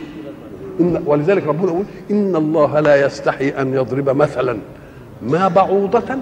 إن 0.80 1.04
ولذلك 1.06 1.48
ربنا 1.48 1.72
يقول 1.72 1.86
إن 2.12 2.36
الله 2.36 2.80
لا 2.80 3.06
يستحي 3.06 3.50
أن 3.50 3.74
يضرب 3.74 4.10
مثلا 4.10 4.58
ما 5.22 5.48
بعوضة 5.48 6.18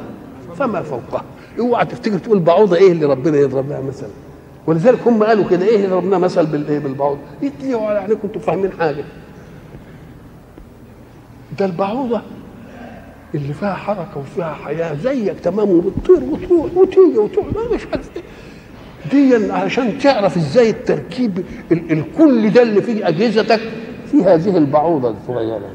فما 0.60 0.82
فوقها. 0.82 1.24
اوعى 1.60 1.86
تفتكر 1.86 2.18
تقول 2.18 2.40
بعوضة 2.40 2.76
إيه 2.76 2.92
اللي 2.92 3.06
ربنا 3.06 3.38
يضرب 3.38 3.70
لها 3.70 3.82
مثلا؟ 3.82 4.10
ولذلك 4.68 5.00
هم 5.08 5.24
قالوا 5.24 5.46
كده 5.50 5.66
إيه 5.66 5.90
ربنا 5.94 6.18
مثل 6.18 6.46
بالايه 6.46 6.80
بالبعوضة 6.80 7.20
يتليوا 7.42 7.82
على 7.82 8.00
عينيكم 8.00 8.20
أنتوا 8.24 8.42
فاهمين 8.42 8.72
حاجة. 8.80 9.04
ده 11.60 11.66
البعوضة 11.66 12.22
اللي 13.36 13.54
فيها 13.54 13.74
حركة 13.74 14.18
وفيها 14.20 14.54
حياة 14.54 14.96
زيك 15.04 15.40
تمام 15.40 15.70
وبتطير 15.70 16.24
وتروح 16.24 16.78
وتيجي 16.78 17.18
وتروح. 17.18 17.46
ما 17.46 17.76
مش 17.76 17.82
عارف 17.94 18.10
دي 19.12 19.52
علشان 19.52 19.98
تعرف 20.00 20.38
إزاي 20.38 20.70
التركيب 20.70 21.44
الكل 21.72 22.50
ده 22.50 22.62
اللي 22.62 22.82
في 22.82 23.08
أجهزتك 23.08 23.60
في 24.12 24.18
هذه 24.24 24.58
البعوضة 24.58 25.10
الصغيره 25.22 25.70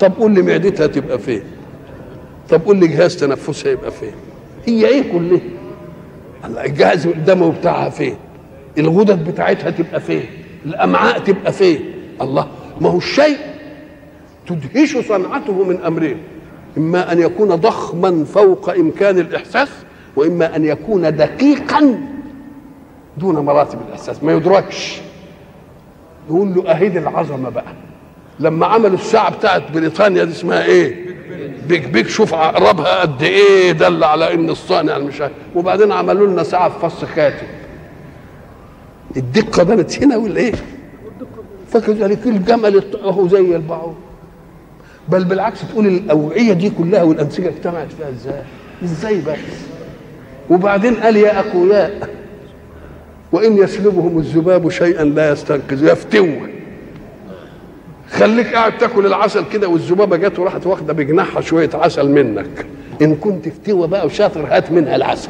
طب 0.00 0.12
قول 0.18 0.32
لي 0.34 0.42
معدتها 0.42 0.86
تبقى 0.86 1.18
فين؟ 1.18 1.42
طب 2.50 2.60
قول 2.64 2.76
لي 2.76 2.86
جهاز 2.88 3.16
تنفسها 3.16 3.72
يبقى 3.72 3.90
فين؟ 3.90 4.12
هي 4.66 4.86
إيه 4.86 5.12
كلها؟ 5.12 5.40
الجهاز 6.46 7.06
الدموي 7.06 7.52
بتاعها 7.52 7.90
فين 7.90 8.16
الغدد 8.78 9.30
بتاعتها 9.30 9.70
تبقى 9.70 10.00
فين 10.00 10.24
الامعاء 10.66 11.18
تبقى 11.18 11.52
فين 11.52 11.80
الله. 12.20 12.48
ما 12.80 12.90
هو 12.90 12.98
الشيء 12.98 13.36
تدهش 14.46 14.96
صنعته 14.96 15.64
من 15.64 15.80
أمرين. 15.86 16.16
إما 16.78 17.12
أن 17.12 17.20
يكون 17.20 17.48
ضخما 17.54 18.24
فوق 18.24 18.70
إمكان 18.70 19.18
الإحساس 19.18 19.68
وإما 20.16 20.56
أن 20.56 20.64
يكون 20.64 21.16
دقيقا 21.16 21.98
دون 23.18 23.34
مراتب 23.38 23.78
الإحساس. 23.88 24.22
ما 24.22 24.32
يدركش. 24.32 25.00
يقول 26.28 26.54
له 26.54 26.70
أهيد 26.70 26.96
العظمة 26.96 27.48
بقى. 27.50 27.72
لما 28.40 28.66
عملوا 28.66 28.94
الساعة 28.94 29.36
بتاعت 29.36 29.62
بريطانيا 29.74 30.24
دي 30.24 30.30
اسمها 30.30 30.64
إيه؟ 30.64 31.03
بيك 31.68 31.88
بيك 31.88 32.08
شوف 32.08 32.34
عقربها 32.34 33.00
قد 33.00 33.22
إيه 33.22 33.72
دل 33.72 34.04
على 34.04 34.34
إن 34.34 34.50
الصانع 34.50 34.98
مش 34.98 35.22
وبعدين 35.54 35.92
عملوا 35.92 36.26
لنا 36.26 36.42
ساعة 36.42 36.68
في 36.68 36.78
فص 36.88 37.04
خاتم. 37.04 37.46
الدقة 39.16 39.62
بانت 39.62 40.02
هنا 40.02 40.16
ولا 40.16 40.36
إيه؟ 40.36 40.52
فكذلك 41.72 42.26
الجمل 42.26 42.82
اهو 43.04 43.28
زي 43.28 43.56
البعوض. 43.56 43.94
بل 45.08 45.24
بالعكس 45.24 45.60
تقول 45.72 45.86
الأوعية 45.86 46.52
دي 46.52 46.70
كلها 46.70 47.02
والأنسجة 47.02 47.48
اجتمعت 47.48 47.88
فيها 47.92 48.08
إزاي؟ 48.10 48.42
إزاي 48.84 49.20
بس 49.20 49.38
وبعدين 50.50 50.94
قال 50.94 51.16
يا 51.16 51.38
اقوياء 51.40 52.08
وإن 53.32 53.56
يسلبهم 53.58 54.18
الذباب 54.18 54.68
شيئا 54.70 55.04
لا 55.04 55.30
يستنقذ 55.32 55.84
يفتوه. 55.84 56.48
خليك 58.14 58.54
قاعد 58.54 58.78
تاكل 58.78 59.06
العسل 59.06 59.44
كده 59.52 59.68
والذبابه 59.68 60.16
جت 60.16 60.38
وراحت 60.38 60.66
واخدة 60.66 60.92
بجناحها 60.92 61.40
شوية 61.40 61.70
عسل 61.74 62.08
منك. 62.08 62.66
إن 63.02 63.14
كنت 63.16 63.48
فتوه 63.48 63.86
بقى 63.86 64.06
وشاطر 64.06 64.46
هات 64.50 64.72
منها 64.72 64.96
العسل. 64.96 65.28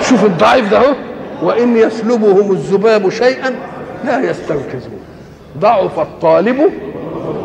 شوف 0.00 0.24
الضعيف 0.24 0.70
ده 0.70 0.78
أهو. 0.78 0.94
وإن 1.42 1.76
يسلبهم 1.76 2.52
الذباب 2.52 3.08
شيئا 3.08 3.54
لا 4.04 4.30
يستنقذون. 4.30 5.00
ضعف 5.58 5.98
الطالب 5.98 6.56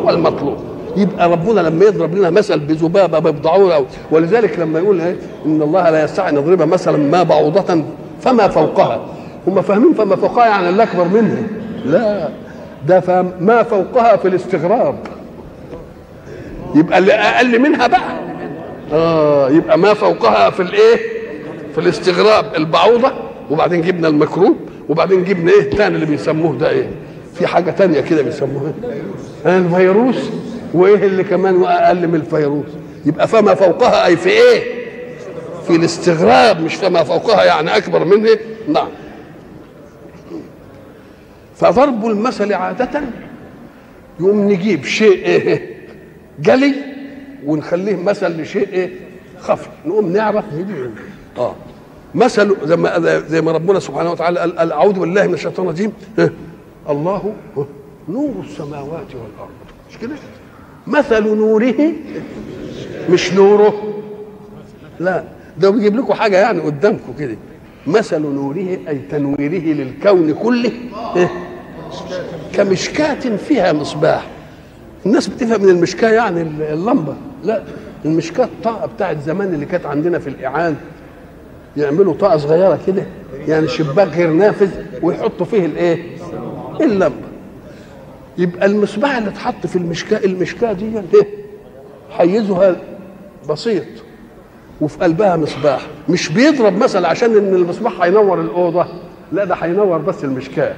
والمطلوب. 0.04 0.58
يبقى 0.98 1.30
ربنا 1.32 1.62
لما 1.62 1.86
يضرب 1.86 2.16
لنا 2.16 2.30
مثل 2.30 2.60
بذبابة 2.60 3.20
ببضعوره 3.20 3.86
ولذلك 4.12 4.60
لما 4.60 4.80
يقول 4.80 5.02
إيه؟ 5.02 5.16
إن 5.46 5.62
الله 5.62 5.90
لا 5.90 6.04
يستطيع 6.04 6.30
أن 6.30 6.36
يضرب 6.36 6.62
مثلا 6.62 6.98
ما 6.98 7.24
بعوضة 7.24 7.84
فما 8.22 8.48
فوقها. 8.48 9.00
هم 9.48 9.62
فاهمين 9.62 9.94
فما 9.94 10.16
فوقها 10.16 10.46
يعني 10.46 10.70
اللي 10.70 10.84
اكبر 10.84 11.04
منها 11.08 11.44
لا 11.86 12.30
ده 12.88 13.00
فهم 13.00 13.32
ما 13.40 13.64
فوقها 13.64 14.16
في 14.18 14.28
الاستغراب. 14.28 14.96
يبقى 16.76 16.98
اللي 16.98 17.14
أقل 17.14 17.60
منها 17.60 17.88
بقى. 17.88 18.20
آه 18.94 19.50
يبقى 19.50 19.78
ما 19.78 19.94
فوقها 19.94 20.50
في 20.50 20.60
الإيه؟ 20.62 20.96
في 21.76 21.78
الاستغراب. 21.78 22.46
البعوضة 22.56 23.12
وبعدين 23.52 23.82
جبنا 23.82 24.08
المكروب 24.08 24.56
وبعدين 24.90 25.24
جبنا 25.24 25.52
إيه؟ 25.52 25.60
الثاني 25.62 25.96
اللي 25.96 26.06
بيسموه 26.06 26.56
ده 26.58 26.70
إيه؟ 26.70 26.90
في 27.36 27.48
حاجة 27.48 27.72
تانية 27.72 28.02
كده 28.02 28.22
بيسموها 28.22 28.74
إيه؟ 29.46 29.58
الفيروس. 29.58 30.30
وإيه 30.74 30.96
اللي 31.08 31.24
كمان 31.24 31.64
أقل 31.64 32.08
من 32.08 32.16
الفيروس؟ 32.16 32.66
يبقى 33.06 33.28
فما 33.28 33.54
فوقها 33.56 34.06
أي 34.06 34.18
في 34.18 34.30
إيه؟ 34.30 34.64
في 35.68 35.76
الاستغراب 35.76 36.62
مش 36.62 36.76
فما 36.76 37.04
فوقها 37.04 37.44
يعني 37.44 37.78
أكبر 37.78 38.06
منه. 38.06 38.30
نعم. 38.68 38.88
فضرب 41.58 42.06
المثل 42.06 42.54
عادة. 42.54 43.02
يقوم 44.20 44.52
نجيب 44.52 44.86
شيء 44.86 45.26
إيه 45.26 45.78
جلي 46.40 46.76
ونخليه 47.46 47.96
مثل 47.96 48.42
لشيء 48.42 48.70
إيه 48.74 48.90
خفي. 49.40 49.70
نقوم 49.86 50.14
نعرف. 50.14 50.46
آه. 51.38 51.56
مثل 52.16 52.56
زي 52.64 52.76
ما 52.76 53.20
زي 53.20 53.42
ما 53.42 53.52
ربنا 53.52 53.80
سبحانه 53.80 54.12
وتعالى 54.12 54.40
قال 54.40 54.72
أعوذ 54.72 55.00
بالله 55.00 55.28
من 55.28 55.34
الشيطان 55.34 55.66
الرجيم. 55.66 55.92
الله 56.90 57.34
نور 58.10 58.34
السماوات 58.44 59.08
والأرض. 59.16 59.52
مش 59.90 59.98
كده؟ 59.98 60.16
مثل 60.88 61.36
نوره 61.36 61.94
مش 63.10 63.34
نوره. 63.34 63.74
لا. 65.00 65.24
ده 65.58 65.70
بيجيب 65.70 65.96
لكم 65.96 66.14
حاجة 66.14 66.38
يعني 66.38 66.60
قدامكم 66.60 67.14
كده. 67.20 67.38
مثل 67.88 68.22
نوره 68.22 68.78
أي 68.88 69.00
تنويره 69.12 69.74
للكون 69.74 70.34
كله. 70.34 70.72
إيه؟ 71.16 71.47
كمشكاة 72.54 73.36
فيها 73.38 73.74
مصباح. 73.74 74.28
الناس 75.06 75.28
بتفهم 75.28 75.64
من 75.64 75.70
المشكاة 75.70 76.10
يعني 76.12 76.42
اللمبة. 76.74 77.14
لا 77.44 77.64
المشكاة 78.06 78.44
الطاقة 78.44 78.88
بتاعت 78.88 79.22
زمان 79.22 79.54
اللي 79.54 79.66
كانت 79.66 79.86
عندنا 79.86 80.20
في 80.20 80.28
الإعان. 80.30 80.76
يعملوا 81.78 82.14
طاقة 82.14 82.38
صغيرة 82.38 82.80
كده 82.88 83.04
يعني 83.48 83.68
شباك 83.68 84.08
غير 84.08 84.30
نافذ 84.30 84.70
ويحطوا 85.02 85.46
فيه 85.46 85.66
الإيه؟ 85.66 86.04
اللمبة. 86.82 87.28
يبقى 88.38 88.66
المصباح 88.66 89.18
اللي 89.18 89.30
اتحط 89.30 89.68
في 89.68 89.76
المشكاة 89.76 90.26
المشكاة 90.26 90.74
دي 90.74 90.86
إيه؟ 91.14 91.28
حيزها 92.12 92.76
بسيط 93.50 93.84
وفي 94.82 94.98
قلبها 94.98 95.36
مصباح. 95.38 95.82
مش 96.10 96.30
بيضرب 96.30 96.78
مثل 96.78 97.06
عشان 97.06 97.38
إن 97.38 97.56
المصباح 97.56 98.02
هينور 98.02 98.42
الأوضة. 98.42 98.86
لا 99.32 99.46
ده 99.46 99.56
هينور 99.56 99.98
بس 99.98 100.24
المشكاة. 100.24 100.76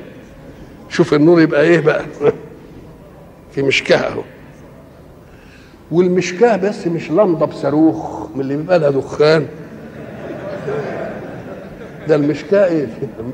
شوف 0.89 1.13
النور 1.13 1.41
يبقى 1.41 1.61
إيه 1.61 1.79
بقى؟ 1.79 2.05
في 3.51 3.61
مشكاة 3.61 3.97
اهو. 3.97 4.21
والمشكاة 5.91 6.55
بس 6.57 6.87
مش 6.87 7.11
لمضة 7.11 7.45
بصاروخ 7.45 8.29
من 8.35 8.41
اللي 8.41 8.55
بيبقى 8.57 8.79
لها 8.79 8.89
دخان. 8.89 9.45
ده 12.07 12.15
المشكاة 12.15 12.65
إيه؟ 12.65 12.87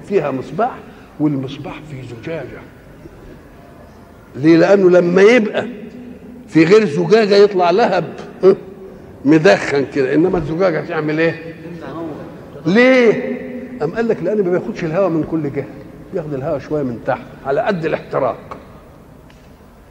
فيها 0.08 0.32
مصباح 0.32 0.76
والمصباح 1.20 1.82
فيه 1.92 2.02
زجاجة. 2.22 2.60
ليه؟ 4.36 4.58
لأنه 4.58 4.90
لما 4.90 5.22
يبقى 5.22 5.66
في 6.48 6.64
غير 6.64 6.86
زجاجة 6.86 7.36
يطلع 7.36 7.70
لهب 7.72 8.04
مدخن 9.26 9.86
كده. 9.96 10.14
إنما 10.14 10.38
الزجاجة 10.38 10.80
هتعمل 10.80 11.20
إيه؟ 11.20 11.54
ليه؟ 12.66 13.36
أم 13.84 13.92
قال 13.96 14.08
لك 14.08 14.24
لأن 14.24 14.38
ما 14.44 14.52
بياخدش 14.52 14.84
الهواء 14.84 15.10
من 15.10 15.24
كل 15.24 15.52
جهة. 15.54 15.66
بياخد 16.14 16.34
الهواء 16.34 16.60
شوية 16.60 16.84
من 16.84 17.00
تحت 17.06 17.22
على 17.46 17.62
قد 17.62 17.86
الاحتراق. 17.86 18.58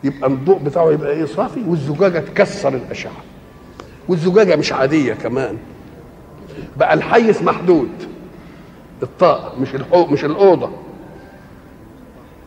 يبقى 0.04 0.30
الضوء 0.30 0.58
بتاعه 0.58 0.90
يبقى 0.92 1.10
إيه؟ 1.10 1.24
صافي. 1.24 1.60
والزجاجة 1.68 2.18
تكسر 2.18 2.74
الأشعة. 2.74 3.22
والزجاجة 4.08 4.56
مش 4.56 4.72
عادية 4.72 5.14
كمان. 5.14 5.56
بقى 6.76 6.94
الحيز 6.94 7.42
محدود. 7.42 7.90
الطاقة 9.02 9.60
مش 9.60 9.74
الحو 9.74 10.06
مش 10.06 10.24
الأوضة. 10.24 10.70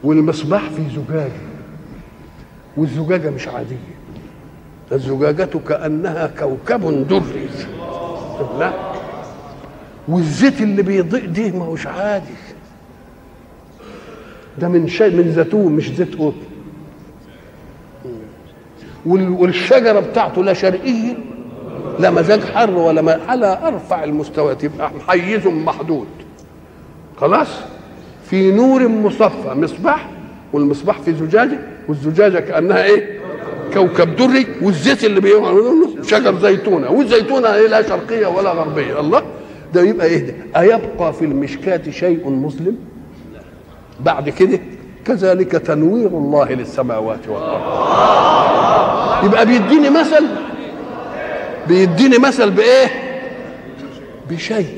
والمصباح 0.03 0.69
فيه 0.69 0.89
زجاجة. 0.89 1.32
والزجاجة 2.77 3.30
مش 3.30 3.47
عادية. 3.47 3.77
الزجاجة 4.91 5.45
كأنها 5.67 6.27
كوكب 6.27 7.08
دري. 7.08 7.49
لا. 8.60 8.73
والزيت 10.08 10.62
اللي 10.62 10.82
بيضيء 10.82 11.25
دي 11.25 11.51
ما 11.51 11.65
هوش 11.65 11.88
عادي. 11.88 12.34
ده 14.59 14.67
من 14.67 14.87
شيء 14.87 15.15
من 15.15 15.31
زيتون 15.31 15.71
مش 15.73 15.91
زيت 15.95 16.15
قطن 16.15 16.33
والشجرة 19.05 19.99
بتاعته 19.99 20.43
لا 20.43 20.53
شرقية 20.53 21.13
لا 21.99 22.11
مزاج 22.11 22.39
حر 22.41 22.71
ولا 22.77 23.01
ما 23.01 23.19
على 23.27 23.59
أرفع 23.63 24.03
المستويات 24.03 24.63
يبقى 24.63 24.91
حيز 25.07 25.47
محدود. 25.47 26.07
خلاص؟ 27.17 27.47
في 28.29 28.51
نور 28.51 28.87
مصفى 28.87 29.53
مصباح 29.55 30.09
والمصباح 30.53 30.99
في 31.01 31.13
زجاجة 31.13 31.59
والزجاجة 31.87 32.39
كأنها 32.39 32.83
إيه؟ 32.83 33.19
كوكب 33.73 34.15
دري 34.15 34.47
والزيت 34.61 35.03
اللي 35.03 35.21
بيعمل 35.21 35.73
شجر 36.03 36.39
زيتونة. 36.39 36.91
والزيتونة 36.91 37.53
إيه؟ 37.55 37.67
لا 37.67 37.81
شرقية 37.81 38.27
ولا 38.27 38.51
غربية. 38.51 38.99
الله؟ 38.99 39.23
ده 39.73 39.81
يبقى 39.81 40.07
إيه 40.07 40.25
ده؟ 40.27 40.33
أيبقى 40.61 41.13
في 41.13 41.25
المشكاة 41.25 41.89
شيء 41.89 42.29
مسلم؟ 42.29 42.77
بعد 43.99 44.29
كده 44.29 44.60
كذلك 45.05 45.51
تنوير 45.51 46.07
الله 46.07 46.53
للسماوات 46.53 47.27
والأرض. 47.27 47.62
يبقى 49.25 49.45
بيديني 49.45 49.89
مثل؟ 49.89 50.25
بيديني 51.67 52.17
مثل 52.17 52.51
بإيه؟ 52.51 52.88
بشيء. 54.29 54.77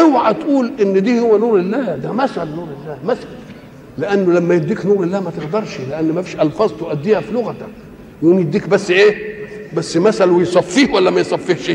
اوعى 0.00 0.34
تقول 0.34 0.72
إن 0.80 1.02
دي 1.02 1.20
هو 1.20 1.38
نور 1.38 1.58
الله. 1.58 1.96
ده 1.96 2.12
مثل 2.12 2.40
نور 2.48 2.68
الله 2.82 2.98
مثل. 3.04 3.26
لأنه 3.98 4.32
لما 4.32 4.54
يديك 4.54 4.86
نور 4.86 5.04
الله 5.04 5.20
ما 5.20 5.30
تقدرش 5.30 5.78
لأن 5.90 6.12
ما 6.12 6.22
فيش 6.22 6.34
ألفاظ 6.40 6.72
تؤديها 6.72 7.20
في 7.20 7.32
لغتك. 7.32 7.66
يقوم 8.22 8.38
يديك 8.40 8.68
بس 8.68 8.90
إيه؟ 8.90 9.36
بس 9.76 9.96
مثل 9.96 10.30
ويصفيه 10.30 10.92
ولا 10.92 11.10
ما 11.10 11.20
يصفيهش 11.20 11.72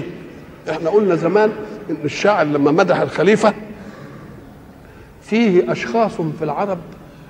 إحنا 0.69 0.89
قلنا 0.89 1.15
زمان 1.15 1.49
إن 1.89 1.95
الشاعر 2.05 2.45
لما 2.45 2.71
مدح 2.71 2.99
الخليفة 2.99 3.53
فيه 5.31 5.71
أشخاص 5.71 6.11
في 6.21 6.43
العرب 6.43 6.77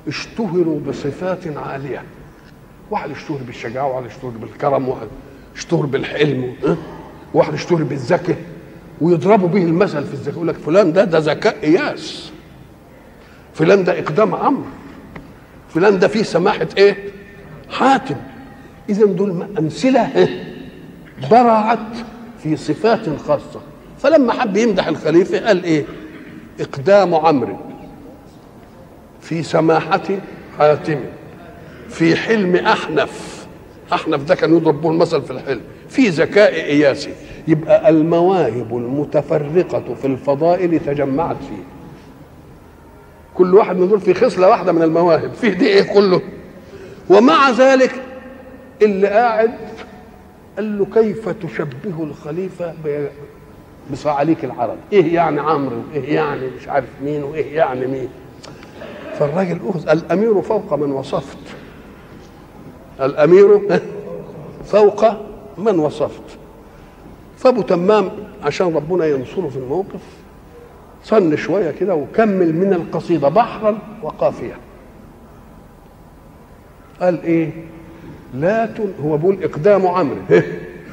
اشتهروا 0.07 0.79
بصفات 0.79 1.57
عالية. 1.57 2.03
واحد 2.91 3.11
اشتهر 3.11 3.37
بالشجاعة 3.37 3.87
وواحد 3.87 4.05
اشتهر 4.05 4.31
بالكرم 4.31 4.87
وواحد 4.87 5.07
اشتهر 5.55 5.85
بالحلم 5.85 6.53
وواحد 7.33 7.53
اشتهر 7.53 7.83
بالذكاء. 7.83 8.37
ويضربوا 9.01 9.47
به 9.47 9.63
المثل 9.63 10.03
في 10.03 10.13
الذكاء 10.13 10.33
يقول 10.33 10.47
لك 10.47 10.55
فلان 10.55 10.93
ده 10.93 11.03
ده 11.03 11.19
ذكاء 11.19 11.57
إياس. 11.63 12.31
فلان 13.53 13.83
ده 13.83 13.99
إقدام 13.99 14.35
عمرو. 14.35 14.63
فلان 15.69 15.99
ده 15.99 16.07
فيه 16.07 16.23
سماحة 16.23 16.67
إيه؟ 16.77 16.97
حاتم. 17.69 18.15
اذا 18.89 19.05
دول 19.05 19.47
أمثلة 19.59 20.29
برعت 21.31 21.79
في 22.43 22.55
صفات 22.55 23.19
خاصة. 23.27 23.61
فلما 23.99 24.33
حب 24.33 24.57
يمدح 24.57 24.87
الخليفة 24.87 25.47
قال 25.47 25.63
إيه؟ 25.63 25.85
إقدام 26.59 27.15
عمرو. 27.15 27.70
في 29.31 29.43
سماحة 29.43 30.01
حاتم 30.59 30.99
في 31.89 32.15
حلم 32.15 32.55
أحنف. 32.55 33.45
أحنف 33.93 34.23
ده 34.23 34.35
كان 34.35 34.55
يضرب 34.57 34.81
به 34.81 34.89
المثل 34.91 35.21
في 35.21 35.31
الحلم. 35.31 35.61
في 35.89 36.09
ذكاء 36.09 36.53
إياسي. 36.53 37.13
يبقى 37.47 37.89
المواهب 37.89 38.77
المتفرقة 38.77 39.93
في 40.01 40.07
الفضائل 40.07 40.79
تجمعت 40.79 41.35
فيه. 41.35 41.63
كل 43.35 43.55
واحد 43.55 43.75
من 43.77 43.87
دول 43.89 43.99
في 44.01 44.13
خصلة 44.13 44.49
واحدة 44.49 44.71
من 44.71 44.81
المواهب. 44.81 45.33
فيه 45.33 45.49
دي 45.53 45.67
إيه 45.67 45.93
كله؟ 45.93 46.21
ومع 47.09 47.49
ذلك 47.49 47.91
اللي 48.81 49.07
قاعد 49.07 49.51
قال 50.57 50.79
له 50.79 50.85
كيف 50.85 51.29
تشبه 51.29 52.03
الخليفة 52.03 52.73
بصعاليك 53.91 54.45
العرب؟ 54.45 54.77
إيه 54.93 55.15
يعني 55.15 55.39
عمرو؟ 55.39 55.81
وايه 55.93 56.15
يعني 56.15 56.47
مش 56.61 56.67
عارف 56.67 56.89
مين؟ 57.03 57.23
وإيه 57.23 57.55
يعني 57.55 57.87
مين؟ 57.87 58.09
فالراجل 59.21 59.59
أخذ 59.67 59.89
الأمير 59.89 60.41
فوق 60.41 60.73
من 60.73 60.91
وصفت. 60.91 61.37
الأمير 63.01 63.79
فوق 64.65 65.05
من 65.57 65.79
وصفت. 65.79 66.23
فابو 67.37 67.61
تمام 67.61 68.11
عشان 68.43 68.75
ربنا 68.75 69.05
ينصره 69.05 69.49
في 69.49 69.57
الموقف 69.57 69.99
صن 71.03 71.35
شوية 71.35 71.71
كده 71.71 71.95
وكمل 71.95 72.55
من 72.55 72.73
القصيدة 72.73 73.29
بحرا 73.29 73.77
وقافية. 74.03 74.55
قال 77.01 77.23
إيه؟ 77.23 77.51
لا 78.33 78.65
تن 78.65 78.93
هو 79.03 79.17
بيقول 79.17 79.43
إقدام 79.43 79.87
عمرو. 79.87 80.17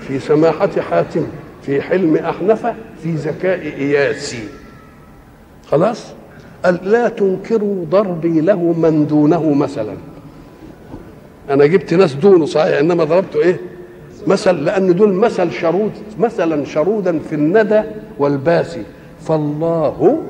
في 0.01 0.19
سماحة 0.19 0.81
حاتم 0.91 1.27
في 1.63 1.83
حلم 1.83 2.17
أحنفة 2.17 2.75
في 3.03 3.13
ذكاء 3.13 3.61
إياسي. 3.61 4.49
خلاص؟ 5.71 6.18
قال 6.65 6.79
لا 6.83 7.09
تنكروا 7.09 7.85
ضربي 7.91 8.41
له 8.41 8.57
من 8.57 9.07
دونه 9.07 9.53
مثلا. 9.55 9.95
أنا 11.51 11.67
جبت 11.67 11.95
ناس 11.95 12.15
دونه 12.15 12.47
صحيح 12.47 12.79
إنما 12.79 13.05
ضربته 13.05 13.43
إيه؟ 13.43 13.61
مثل 14.27 14.65
لأن 14.65 14.95
دول 14.95 15.13
مثل 15.13 15.53
شرود 15.53 15.93
مثلا 16.19 16.65
شرودا 16.65 17.19
في 17.19 17.35
الندى 17.35 17.83
والباسي. 18.19 18.83
فالله 19.23 20.23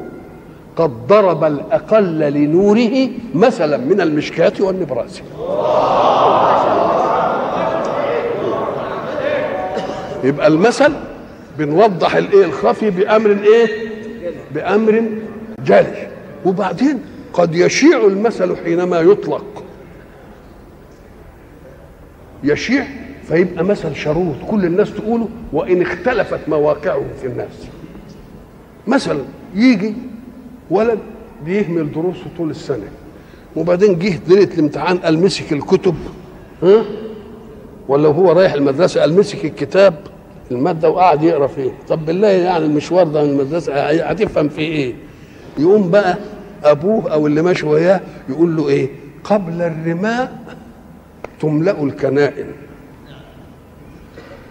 قد 0.77 0.91
ضرب 1.09 1.45
الأقل 1.45 2.19
لنوره 2.19 3.09
مثلا 3.35 3.77
من 3.77 4.01
المشكاة 4.01 4.53
والنبراس. 4.61 5.23
يبقى 10.25 10.47
المثل 10.47 10.93
بنوضح 11.59 12.17
الإيه؟ 12.17 12.45
الخفي 12.45 12.91
بأمر 12.91 13.31
إيه؟ 13.31 13.67
بأمر 14.55 15.05
جلي 15.65 16.08
وبعدين 16.45 16.99
قد 17.33 17.55
يشيع 17.55 18.07
المثل 18.07 18.57
حينما 18.57 19.01
يطلق. 19.01 19.65
يشيع 22.45 22.87
فيبقى 23.29 23.65
مثل 23.65 23.97
شرود 23.97 24.37
كل 24.51 24.65
الناس 24.65 24.95
تقوله 24.95 25.29
وإن 25.53 25.83
اختلفت 25.83 26.49
مواقعه 26.49 27.03
في 27.21 27.27
الناس. 27.27 27.69
مثلا 28.87 29.21
يجي 29.55 29.95
ولد 30.71 30.99
بيهمل 31.45 31.93
دروسه 31.93 32.25
طول 32.39 32.51
السنة 32.51 32.89
وبعدين 33.57 33.99
جه 33.99 34.19
ليله 34.29 34.55
الامتحان 34.55 34.99
قال 34.99 35.19
مسك 35.19 35.53
الكتب 35.53 35.95
ها؟ 36.63 36.85
ولا 37.89 38.09
هو 38.09 38.33
رايح 38.33 38.53
المدرسة 38.53 39.01
قال 39.01 39.15
مسك 39.19 39.45
الكتاب 39.45 39.95
المادة 40.51 40.91
وقعد 40.91 41.23
يقرأ 41.23 41.47
فيه. 41.47 41.71
طب 41.89 42.07
بالله 42.07 42.29
يعني 42.29 42.65
المشوار 42.65 43.07
ده 43.09 43.25
من 43.25 43.31
المدرسة 43.31 43.75
هتفهم 43.91 44.49
فيه 44.49 44.69
إيه؟ 44.73 44.95
يقوم 45.59 45.91
بقى 45.91 46.17
أبوه 46.65 47.13
أو 47.13 47.27
اللي 47.27 47.43
ماشي 47.43 47.67
وياه 47.67 48.01
يقول 48.29 48.57
له 48.57 48.69
إيه؟ 48.69 48.89
قبل 49.25 49.63
الرماء 49.63 50.39
تملأ 51.41 51.83
الكنائن. 51.83 52.47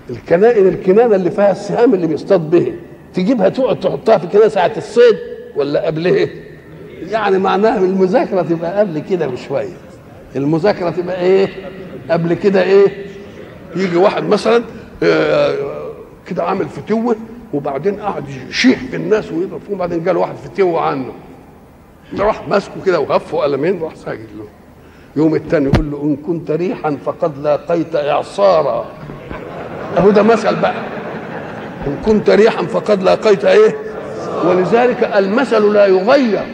الكنائن 0.10 0.68
الكنانة 0.68 1.16
اللي 1.16 1.32
فيها 1.32 1.52
السهام 1.52 1.94
اللي 1.94 2.08
بيصطاد 2.08 2.50
به 2.50 2.74
تجيبها 3.14 3.50
تقعد 3.50 3.80
تحطها 3.80 4.18
في 4.18 4.28
كنانه 4.28 4.48
ساعة 4.48 4.72
الصيد 4.78 5.18
ولا 5.56 5.86
قبلها؟ 5.86 6.28
يعني 7.02 7.38
معناها 7.38 7.78
المذاكرة 7.78 8.42
تبقى 8.42 8.80
قبل 8.80 9.00
كده 9.00 9.28
بشوية. 9.28 9.74
المذاكرة 10.36 10.90
تبقى 10.90 11.22
إيه؟ 11.22 11.48
قبل 12.10 12.34
كده 12.34 12.64
إيه؟ 12.64 12.88
يجي 13.76 13.98
واحد 13.98 14.24
مثلا 14.24 14.64
آه، 15.04 15.56
كده 16.28 16.44
عامل 16.44 16.66
فتوة 16.70 17.16
وبعدين 17.54 18.00
قعد 18.00 18.24
يشيح 18.50 18.80
في 18.90 18.96
الناس 18.96 19.32
ويضرب 19.32 19.62
فيهم. 19.62 19.76
وبعدين 19.76 20.04
جاله 20.04 20.20
واحد 20.20 20.36
فتوه 20.36 20.82
عنه. 20.82 21.12
راح 22.20 22.48
ماسكه 22.48 22.74
كده 22.86 23.00
وهفه 23.00 23.38
قلمين 23.38 23.82
راح 23.82 23.96
ساجد 23.96 24.28
له. 24.38 24.46
يوم 25.16 25.36
التاني 25.36 25.66
يقول 25.66 25.92
له 25.92 26.02
إن 26.04 26.16
كنت 26.16 26.52
ريحا 26.52 26.98
فقد 27.06 27.38
لاقيت 27.38 27.96
إعصارا. 27.96 28.86
اهو 29.98 30.10
ده 30.10 30.24
مثل 30.24 30.56
بقى. 30.56 30.74
إن 31.88 31.98
كنت 32.06 32.30
ريحا 32.30 32.64
فقد 32.66 33.04
لاقيت 33.04 33.46
إيه؟ 33.46 33.76
ولذلك 34.46 35.04
المثل 35.04 35.74
لا 35.74 35.86
يغير. 35.86 36.46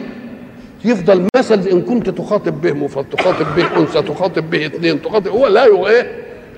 يفضل 0.84 1.26
مثل 1.36 1.68
إن 1.68 1.82
كنت 1.82 2.10
تخاطب 2.10 2.60
به 2.60 2.72
مفرد 2.72 3.04
تخاطب 3.04 3.46
به 3.56 3.76
أنثى 3.76 4.02
تخاطب 4.02 4.50
به 4.50 4.66
اثنين 4.66 5.02
تخاطب 5.02 5.28
هو 5.28 5.46
لا 5.46 5.64
يغ- 5.64 6.04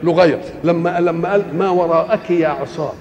يغير 0.05 0.39
لما 0.64 1.01
لما 1.01 1.30
قال 1.32 1.43
ما 1.59 1.70
وراءك 1.70 2.30
يا 2.30 2.49
عصام 2.49 2.93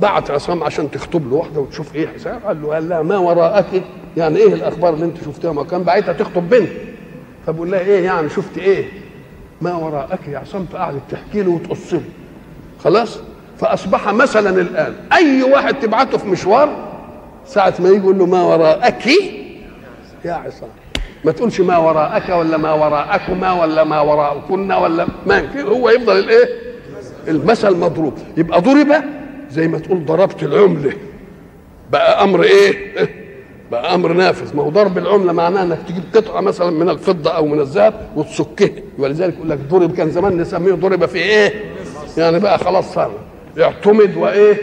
بعت 0.00 0.30
عصام 0.30 0.64
عشان 0.64 0.90
تخطب 0.90 1.30
له 1.30 1.34
واحدة 1.36 1.60
وتشوف 1.60 1.94
إيه 1.94 2.08
حساب. 2.08 2.40
قال 2.46 2.62
له 2.62 2.74
قال 2.74 2.88
لها 2.88 3.02
ما 3.02 3.18
وراءك. 3.18 3.82
يعني 4.16 4.36
إيه 4.36 4.54
الأخبار 4.54 4.94
اللي 4.94 5.04
أنت 5.04 5.16
شفتها؟ 5.24 5.52
ما 5.52 5.64
كان 5.64 5.82
بعتها 5.82 6.12
تخطب 6.12 6.48
بنت. 6.48 6.68
فبقول 7.46 7.70
لها 7.70 7.80
إيه 7.80 8.04
يعني؟ 8.04 8.28
شفت 8.28 8.58
إيه؟ 8.58 8.84
ما 9.60 9.74
وراءك 9.74 10.28
يا 10.28 10.38
عصام. 10.38 10.66
فقعدت 10.72 11.02
تحكي 11.10 11.42
له 11.42 11.50
وتقص 11.50 11.92
له 11.94 12.00
خلاص؟ 12.84 13.18
فأصبح 13.58 14.12
مثلا 14.12 14.60
الآن 14.60 14.94
أي 15.12 15.42
واحد 15.42 15.74
تبعته 15.80 16.18
في 16.18 16.28
مشوار 16.28 16.86
ساعة 17.46 17.74
ما 17.78 17.88
يجي 17.88 17.98
يقول 17.98 18.18
له 18.18 18.26
ما 18.26 18.42
وراءك 18.42 19.06
يا 20.24 20.32
عصام. 20.32 20.68
ما 21.24 21.32
تقولش 21.32 21.60
ما 21.60 21.76
وراءك 21.78 22.28
ولا 22.28 22.56
ما 22.56 22.72
وراءكما 22.72 23.52
ولا 23.52 23.84
ما 23.84 24.00
وراءكن 24.00 24.72
ولا 24.72 25.06
ما 25.26 25.62
هو 25.62 25.90
يفضل 25.90 26.18
الإيه؟ 26.18 26.48
المثل 27.28 27.76
مضروب. 27.76 28.14
يبقى 28.36 28.60
ضرب 28.60 29.02
زي 29.50 29.68
ما 29.68 29.78
تقول 29.78 30.04
ضربت 30.04 30.42
العملة. 30.42 30.92
بقى 31.92 32.24
أمر 32.24 32.42
إيه؟ 32.42 32.74
بقى 33.70 33.94
أمر 33.94 34.12
نافذ. 34.12 34.56
ما 34.56 34.62
هو 34.62 34.68
ضرب 34.70 34.98
العملة 34.98 35.32
معناه 35.32 35.62
إنك 35.62 35.78
تجيب 35.88 36.02
قطعة 36.14 36.40
مثلا 36.40 36.70
من 36.70 36.88
الفضة 36.88 37.30
أو 37.30 37.46
من 37.46 37.60
الذهب 37.60 38.08
وتسكها. 38.16 38.70
ولذلك 38.98 39.34
يقول 39.34 39.50
لك 39.50 39.58
ضرب 39.58 39.94
كان 39.96 40.10
زمان 40.10 40.36
نسميه 40.36 40.72
ضرب 40.74 41.06
في 41.06 41.18
إيه؟ 41.18 41.52
يعني 42.18 42.38
بقى 42.38 42.58
خلاص 42.58 42.94
صار 42.94 43.10
اعتمد 43.60 44.16
وإيه؟ 44.16 44.56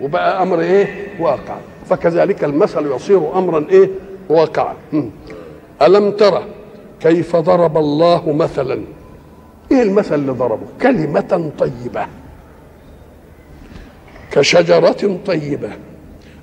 وبقى 0.00 0.42
أمر 0.42 0.60
إيه؟ 0.60 1.06
واقع. 1.20 1.56
فكذلك 1.88 2.44
المثل 2.44 2.92
يصير 2.92 3.38
امرا 3.38 3.64
إيه؟ 3.70 3.90
واقعا. 4.28 4.74
ألم 5.82 6.10
ترى 6.10 6.44
كيف 7.00 7.36
ضرب 7.36 7.76
الله 7.76 8.32
مثلا؟ 8.32 8.80
إيه 9.72 9.82
المثل 9.82 10.14
اللي 10.14 10.32
ضربه؟ 10.32 10.66
كلمة 10.82 11.50
طيبة. 11.58 12.06
كشجرة 14.34 15.18
طيبة. 15.26 15.70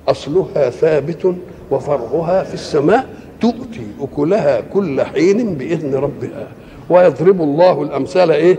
أصلها 0.08 0.70
ثابت 0.70 1.34
وفرعها 1.70 2.42
في 2.44 2.54
السماء 2.54 3.06
تؤتي 3.40 3.86
أكلها 4.00 4.60
كل 4.60 5.02
حين 5.02 5.54
بإذن 5.54 5.94
ربها. 5.94 6.48
ويضرب 6.90 7.40
الله 7.40 7.82
الأمثال 7.82 8.30
إيه؟ 8.30 8.58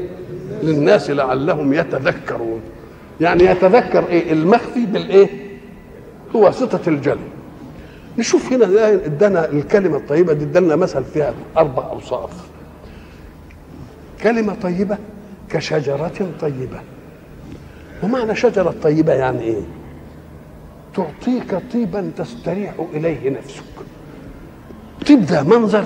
للناس 0.63 1.09
لعلهم 1.09 1.73
يتذكرون. 1.73 2.61
يعني 3.21 3.43
يتذكر 3.43 4.07
إيه؟ 4.09 4.31
المخفي 4.33 4.85
بالإيه؟ 4.85 5.27
هو 6.35 6.45
واسطه 6.45 6.89
الجلي 6.89 7.33
نشوف 8.17 8.53
هنا 8.53 8.89
إدانا 8.93 9.49
الكلمة 9.49 9.97
الطيبة 9.97 10.33
دي 10.33 10.43
إدانا 10.43 10.75
مثل 10.75 11.03
فيها 11.03 11.33
أربع 11.57 11.89
أوصاف. 11.89 12.31
كلمة 14.23 14.55
طيبة 14.61 14.97
كشجرة 15.49 16.11
طيبة. 16.41 16.79
ومعنى 18.03 18.35
شجرة 18.35 18.75
طيبة 18.83 19.13
يعني 19.13 19.41
إيه؟ 19.41 19.61
تعطيك 20.95 21.61
طيبا 21.73 22.11
تستريح 22.17 22.73
إليه 22.93 23.29
نفسك. 23.29 23.63
طيب 25.07 25.25
ده 25.25 25.43
منظر. 25.43 25.85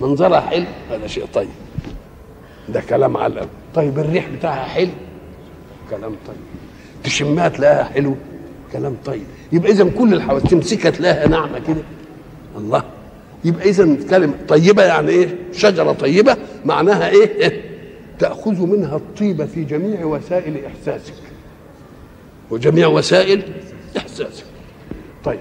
منظرها 0.00 0.40
حلو 0.40 0.64
هذا 0.90 1.06
شيء 1.06 1.24
طيب. 1.34 1.48
ده 2.68 2.80
كلام 2.80 3.16
على. 3.16 3.46
طيب 3.74 3.98
الريح 3.98 4.28
بتاعها 4.28 4.64
حلو؟ 4.64 4.90
كلام 5.90 6.10
طيب. 6.26 6.36
تشمها 7.04 7.48
تلاقيها 7.48 7.84
حلو؟ 7.84 8.14
كلام 8.72 8.96
طيب. 9.04 9.22
يبقى 9.52 9.70
اذا 9.72 9.90
كل 9.98 10.14
الحواس 10.14 10.42
تمسكها 10.42 10.90
تلاقيها 10.90 11.28
ناعمة 11.28 11.58
كده. 11.58 11.82
الله. 12.56 12.82
يبقى 13.44 13.68
اذا 13.68 13.96
كلمة 14.10 14.34
طيبة 14.48 14.82
يعني 14.82 15.08
إيه؟ 15.10 15.28
شجرة 15.52 15.92
طيبة 15.92 16.36
معناها 16.64 17.08
إيه؟ 17.10 17.62
تأخذ 18.22 18.66
منها 18.66 18.96
الطيبه 18.96 19.46
في 19.46 19.64
جميع 19.64 20.04
وسائل 20.04 20.64
إحساسك. 20.64 21.14
وجميع 22.50 22.86
وسائل 22.86 23.42
إحساسك. 23.96 24.44
طيب. 25.24 25.40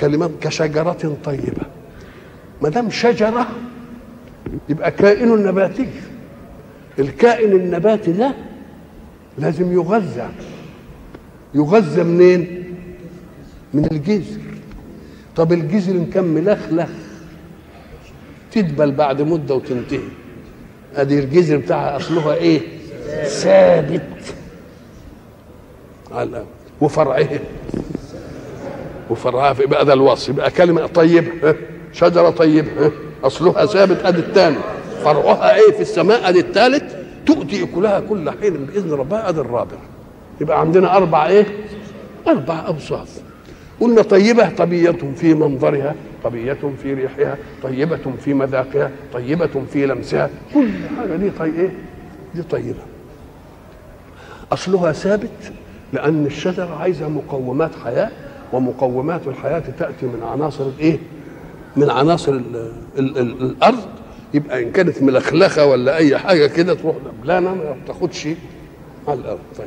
كلمة 0.00 0.30
كشجرة 0.40 1.16
طيبة. 1.24 1.62
ما 2.62 2.68
دام 2.68 2.90
شجرة 2.90 3.46
يبقى 4.68 4.90
كائن 4.90 5.28
نباتي. 5.28 5.86
الكائن 6.98 7.52
النباتي 7.52 8.12
ده 8.12 8.34
لازم 9.38 9.72
يغذى. 9.72 10.28
يغذى 11.54 12.02
منين؟ 12.02 12.64
من 13.74 13.84
الجذر 13.92 14.40
طب 15.36 15.52
الجذر 15.52 15.92
ان 15.92 16.06
كان 16.06 16.24
ملخلخ 16.24 16.90
تدبل 18.52 18.92
بعد 18.92 19.22
مدة 19.22 19.54
وتنتهي. 19.54 20.19
ادي 20.96 21.18
الجذر 21.18 21.56
بتاعها 21.56 21.96
أصلها 21.96 22.34
إيه؟ 22.34 22.60
ثابت. 23.24 24.02
على. 26.12 26.44
وفرعه 26.80 27.28
وفرعها 29.10 29.52
في 29.52 29.66
بقى 29.66 29.84
ده 29.84 29.92
الوصف 29.92 30.28
يبقى 30.28 30.50
كلمة 30.50 30.86
طيبه؟ 30.86 31.54
شجرة 31.92 32.30
طيبه 32.30 32.86
ها؟ 32.86 32.90
أصلها 33.24 33.66
ثابت 33.66 34.04
أدي 34.04 34.18
الثاني. 34.18 34.56
فرعها 35.04 35.54
إيه 35.54 35.72
في 35.72 35.80
السماء 35.80 36.28
أدي 36.28 36.40
الثالث؟ 36.40 36.94
تؤتي 37.26 37.62
أكلها 37.64 38.00
كل 38.00 38.30
حين 38.30 38.52
بإذن 38.66 38.92
ربها 38.92 39.28
أدي 39.28 39.40
الرابع. 39.40 39.76
يبقى 40.40 40.60
عندنا 40.60 40.96
أربع 40.96 41.26
إيه؟ 41.26 41.46
أربع 42.28 42.66
أوصاف. 42.66 43.08
قلنا 43.80 44.02
طيبة 44.02 44.48
طبيعة 44.48 45.14
في 45.16 45.34
منظرها. 45.34 45.94
طبيعة 46.24 46.70
في 46.82 46.94
ريحها 46.94 47.36
طيبة 47.62 48.12
في 48.24 48.34
مذاقها 48.34 48.90
طيبة 49.12 49.64
في 49.72 49.86
لمسها. 49.86 50.30
كل 50.54 50.68
حاجة 50.98 51.16
دي 51.16 51.30
طي 51.30 51.44
إيه؟ 51.44 51.70
دي 52.34 52.42
طيبة. 52.42 52.82
أصلها 54.52 54.92
ثابت 54.92 55.52
لأن 55.92 56.26
الشجرة 56.26 56.76
عايزة 56.80 57.08
مقومات 57.08 57.70
حياة 57.84 58.10
ومقومات 58.52 59.26
الحياة 59.26 59.62
تأتي 59.78 60.06
من 60.06 60.22
عناصر 60.32 60.66
الايه 60.66 60.98
من 61.76 61.90
عناصر 61.90 62.32
ال 62.32 62.72
ال 62.98 63.18
ال 63.18 63.42
الأرض. 63.42 63.78
يبقى 64.34 64.62
إن 64.62 64.72
كانت 64.72 65.02
ملخلخة 65.02 65.66
ولا 65.66 65.96
أي 65.96 66.18
حاجة 66.18 66.46
كده 66.46 66.74
تروح 66.74 66.96
دبلانه 66.96 67.54
ما 67.54 67.76
تاخدش 67.86 68.28
على 69.08 69.20
الأرض. 69.20 69.38
طيب. 69.58 69.66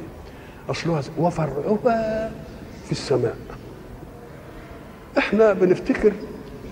أصلها 0.70 1.02
ز- 1.02 1.10
وفرعها 1.18 2.32
في 2.86 2.92
السماء. 2.92 3.36
إحنا 5.18 5.54
بنفتكر 5.54 6.14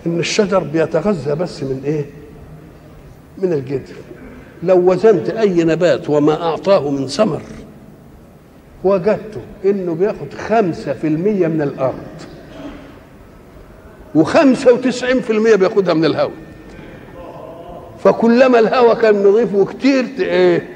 إن 0.05 0.19
الشجر 0.19 0.59
بيتغذى 0.63 1.35
بس 1.35 1.63
من 1.63 1.81
إيه؟ 1.85 2.05
من 3.37 3.53
الجذر 3.53 3.95
لو 4.63 4.91
وزنت 4.91 5.29
أي 5.29 5.63
نبات 5.63 6.09
وما 6.09 6.41
أعطاه 6.43 6.89
من 6.89 7.07
ثمر 7.07 7.41
وجدته 8.83 9.41
إنه 9.65 9.93
بياخد 9.95 10.33
خمسة 10.47 10.93
في 10.93 11.07
المية 11.07 11.47
من 11.47 11.61
الأرض 11.61 12.03
وخمسة 14.15 14.73
وتسعين 14.73 15.21
في 15.21 15.29
المية 15.29 15.55
بياخدها 15.55 15.93
من 15.93 16.05
الهواء. 16.05 16.31
فكلما 18.03 18.59
الهواء 18.59 18.95
كان 19.01 19.23
نظيف 19.23 19.53
وكتير 19.55 20.05
إيه؟ 20.19 20.69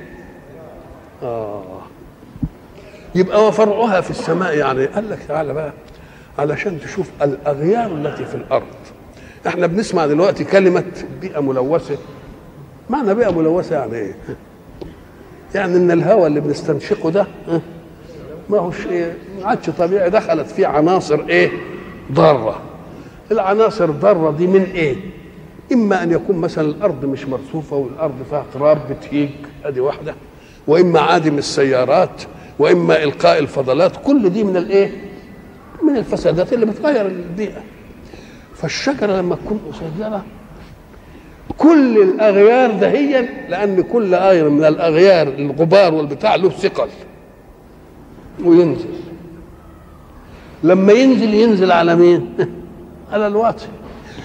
آه. 1.24 1.64
يبقى 3.16 3.48
وفرعها 3.48 4.02
في 4.02 4.10
السماء 4.12 4.58
يعني. 4.58 4.86
قال 4.86 5.10
لك 5.10 5.20
تعالى 5.28 5.54
بقى 5.54 5.72
علشان 6.40 6.80
تشوف 6.82 7.10
الأغيار 7.22 7.92
التي 7.92 8.26
في 8.26 8.36
الأرض. 8.36 8.64
إحنا 9.48 9.68
بنسمع 9.68 10.06
دلوقتي 10.06 10.44
كلمة 10.44 10.84
بيئة 11.22 11.40
ملوثة. 11.40 11.98
معنى 12.90 13.14
بيئة 13.14 13.32
ملوثة 13.32 13.76
يعني 13.76 13.96
إيه؟ 13.96 14.16
يعني 15.56 15.78
إن 15.78 15.92
الهواء 15.92 16.28
اللي 16.28 16.40
بنستنشقه 16.40 17.10
ده 17.10 17.28
ها، 17.48 17.62
ما 18.50 18.58
هوش 18.60 18.86
إيه؟ 18.88 19.18
ما 19.42 19.48
عادش 19.48 19.70
طبيعي. 19.70 20.10
دخلت 20.10 20.48
فيه 20.48 20.68
عناصر 20.68 21.20
إيه؟ 21.30 21.52
ضارة. 22.12 22.62
العناصر 23.32 23.92
ضاره 23.92 24.32
دي 24.32 24.48
من 24.48 24.64
إيه؟ 24.64 24.96
إما 25.74 26.04
أن 26.04 26.12
يكون 26.12 26.38
مثلا 26.38 26.68
الأرض 26.70 27.06
مش 27.06 27.26
مرصوفة 27.28 27.76
والأرض 27.76 28.16
فيها 28.30 28.46
تراب 28.54 28.78
بتهيج 28.90 29.30
أدي 29.66 29.80
واحدة. 29.80 30.16
وإما 30.68 31.00
عادم 31.00 31.38
السيارات 31.38 32.22
وإما 32.60 33.04
إلقاء 33.04 33.40
الفضلات. 33.40 33.92
كل 34.06 34.30
دي 34.30 34.44
من 34.44 34.58
الإيه؟ 34.58 34.92
من 35.84 35.98
الفسادات 35.98 36.54
اللي 36.54 36.66
بتغير 36.66 37.06
البيئة. 37.06 37.62
فالشجرة 38.66 39.22
لما 39.22 39.36
تكون 39.36 39.60
قصيره 39.72 40.26
كل 41.58 42.02
الأغيار 42.02 42.72
دهيا 42.72 43.30
لأن 43.50 43.82
كل 43.82 44.16
غير 44.16 44.50
من 44.50 44.66
الأغيار 44.66 45.28
الغبار 45.28 45.94
والبتاع 45.94 46.36
له 46.36 46.50
ثقل 46.50 46.88
وينزل. 48.44 48.90
لما 50.64 50.94
ينزل 50.94 51.34
ينزل 51.34 51.72
على 51.72 51.96
مين؟ 51.96 52.36
على 53.12 53.28
الواطي. 53.28 53.66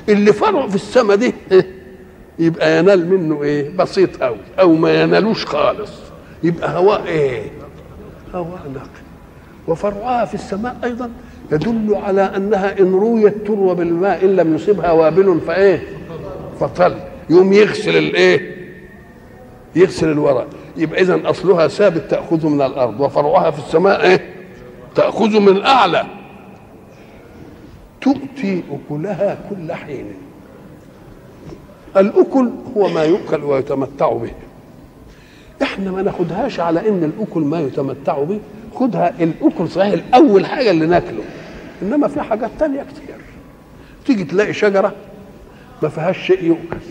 اللي 0.09 0.33
فرعه 0.33 0.69
في 0.69 0.75
السماء 0.75 1.17
دي 1.17 1.35
يبقى 2.47 2.79
ينال 2.79 3.11
منه 3.11 3.43
إيه؟ 3.43 3.77
بسيط 3.77 4.23
قوي 4.23 4.39
أو 4.61 4.73
ما 4.75 5.03
ينالوش 5.03 5.47
خالص. 5.47 5.93
يبقى 6.43 6.79
هواء 6.79 7.07
إيه؟ 7.07 7.43
هواء 8.35 8.63
نقي. 8.75 9.01
وفرعها 9.69 10.25
في 10.25 10.35
السماء 10.35 10.77
أيضا 10.85 11.11
يدل 11.53 11.95
على 11.95 12.23
أنها 12.23 12.81
إن 12.81 12.93
رويت 12.93 13.47
تروى 13.47 13.75
بالماء 13.75 14.25
إن 14.25 14.37
لم 14.37 14.55
يصبها 14.55 14.93
وابل 14.93 15.41
فإيه؟ 15.47 15.83
فطل. 16.61 16.95
يوم 17.31 17.53
يغسل 17.53 17.97
الإيه؟ 17.97 18.57
يغسل 19.77 20.09
الورق. 20.11 20.47
يبقى 20.77 21.01
اذا 21.01 21.21
أصلها 21.25 21.69
ثابت 21.69 22.11
تأخذه 22.11 22.49
من 22.49 22.63
الأرض. 22.63 23.01
وفرعها 23.01 23.51
في 23.51 23.59
السماء 23.59 24.03
إيه؟ 24.03 24.35
تأخذه 24.95 25.41
من 25.41 25.63
اعلى 25.63 26.07
تؤتي 28.01 28.63
أكلها 28.71 29.39
كل 29.51 29.73
حين. 29.73 30.07
الأكل 31.97 32.51
هو 32.77 32.89
ما 32.89 33.05
يؤكل 33.05 33.45
ويتمتع 33.45 34.13
به. 34.13 34.31
إحنا 35.63 35.91
ما 35.91 36.03
ناخدهاش 36.03 36.61
على 36.61 36.89
إن 36.89 37.05
الأكل 37.05 37.41
ما 37.41 37.61
يتمتع 37.61 38.23
به. 38.23 38.39
خدها 38.75 39.15
الأكل 39.21 39.69
صحيح 39.69 39.93
الأول 39.93 40.47
حاجة 40.47 40.71
اللي 40.71 40.87
ناكله. 40.87 41.23
إنما 41.83 42.09
في 42.09 42.21
حاجات 42.21 42.51
تانية 42.59 42.83
كتير. 42.83 43.17
تيجي 44.07 44.25
تلاقي 44.25 44.53
شجرة 44.53 44.95
ما 45.83 45.89
فيهاش 45.89 46.19
شيء 46.19 46.45
يؤكل. 46.45 46.87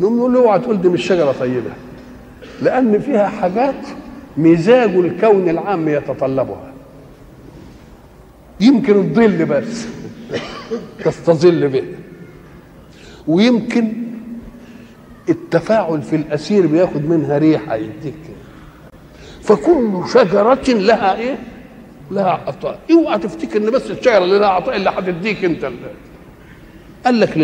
نقوم 0.00 0.16
نقول 0.16 0.32
له 0.32 0.40
اوعى 0.40 0.58
تقول 0.58 0.80
دي 0.80 0.88
مش 0.88 1.06
شجرة 1.06 1.32
طيبة. 1.32 1.70
لأن 2.62 2.98
فيها 3.00 3.28
حاجات 3.28 3.86
مزاج 4.36 4.90
الكون 4.90 5.48
العام 5.48 5.88
يتطلبها. 5.88 6.72
يمكن 8.60 8.96
الظل 8.96 9.44
بس 9.44 9.86
تستظل 11.04 11.68
به 11.68 11.84
ويمكن 13.26 13.92
التفاعل 15.28 16.02
في 16.02 16.16
الأسير 16.16 16.66
بياخد 16.66 17.08
منها 17.08 17.38
ريحة 17.38 17.74
يديك. 17.74 18.14
فكل 19.42 20.02
شجرة 20.12 20.64
لها 20.68 21.16
إيه؟ 21.16 21.38
لها 22.10 22.30
عطاء 22.46 22.78
اوعى 22.92 23.18
تفتكر 23.18 23.56
إن 23.58 23.70
بس 23.70 23.90
الشجره 23.90 24.18
اللي 24.24 24.38
لها 24.38 24.48
عطاء 24.48 24.76
اللي 24.76 24.90
هتديك 24.90 25.44
أنت 25.44 25.64
اللي. 25.64 25.78
قال 27.04 27.20
لك 27.20 27.36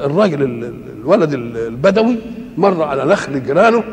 الراجل 0.00 0.42
الولد 0.42 1.32
البدوي 1.32 2.16
مر 2.58 2.82
على 2.82 3.04
نخل 3.04 3.42
جيرانه 3.44 3.84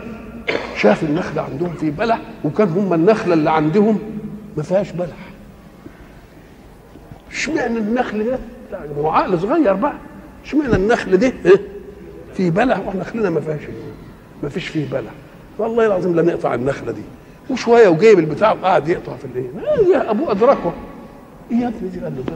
شاف 0.78 1.04
النخل 1.04 1.40
عندهم 1.40 1.74
فيه 1.74 1.92
بلح 1.92 2.20
وكان 2.44 2.68
هم 2.68 2.94
النخلة 2.94 3.34
اللي 3.34 3.52
عندهم 3.52 4.00
ما 4.58 4.64
فيهاش 4.64 4.92
بلح. 4.92 5.18
اشمعنى 7.32 7.78
النخل 7.78 8.24
ده؟ 8.26 8.40
هو 8.98 9.10
عقل 9.10 9.40
صغير 9.40 9.74
بقى. 9.74 9.94
اشمعنى 10.46 10.76
النخل 10.76 11.18
ده؟ 11.18 11.34
فيه 12.34 12.52
بلح 12.52 12.80
وإحنا 12.80 13.02
نخلنا 13.02 13.30
ما 13.30 13.42
فيهاش 13.42 13.62
ما 14.44 14.50
فيش 14.50 14.68
فيه 14.68 14.86
بلح. 14.92 15.12
والله 15.58 15.86
العظيم 15.86 16.16
لا 16.16 16.22
نقطع 16.22 16.54
النخلة 16.54 16.92
دي. 16.92 17.02
وشوية 17.50 17.88
وجايب 17.88 18.20
البتاع 18.20 18.52
وقعد 18.52 18.88
يقطع 18.88 19.16
في 19.16 19.26
الايه 19.26 19.50
يا 19.94 20.12
ابوه 20.12 20.32
أدركه. 20.32 20.74
إيه 21.52 21.58
يا 21.58 21.68
ابني 21.68 21.90
دي؟ 21.90 22.00
قال 22.00 22.14
له 22.16 22.24
ده. 22.28 22.34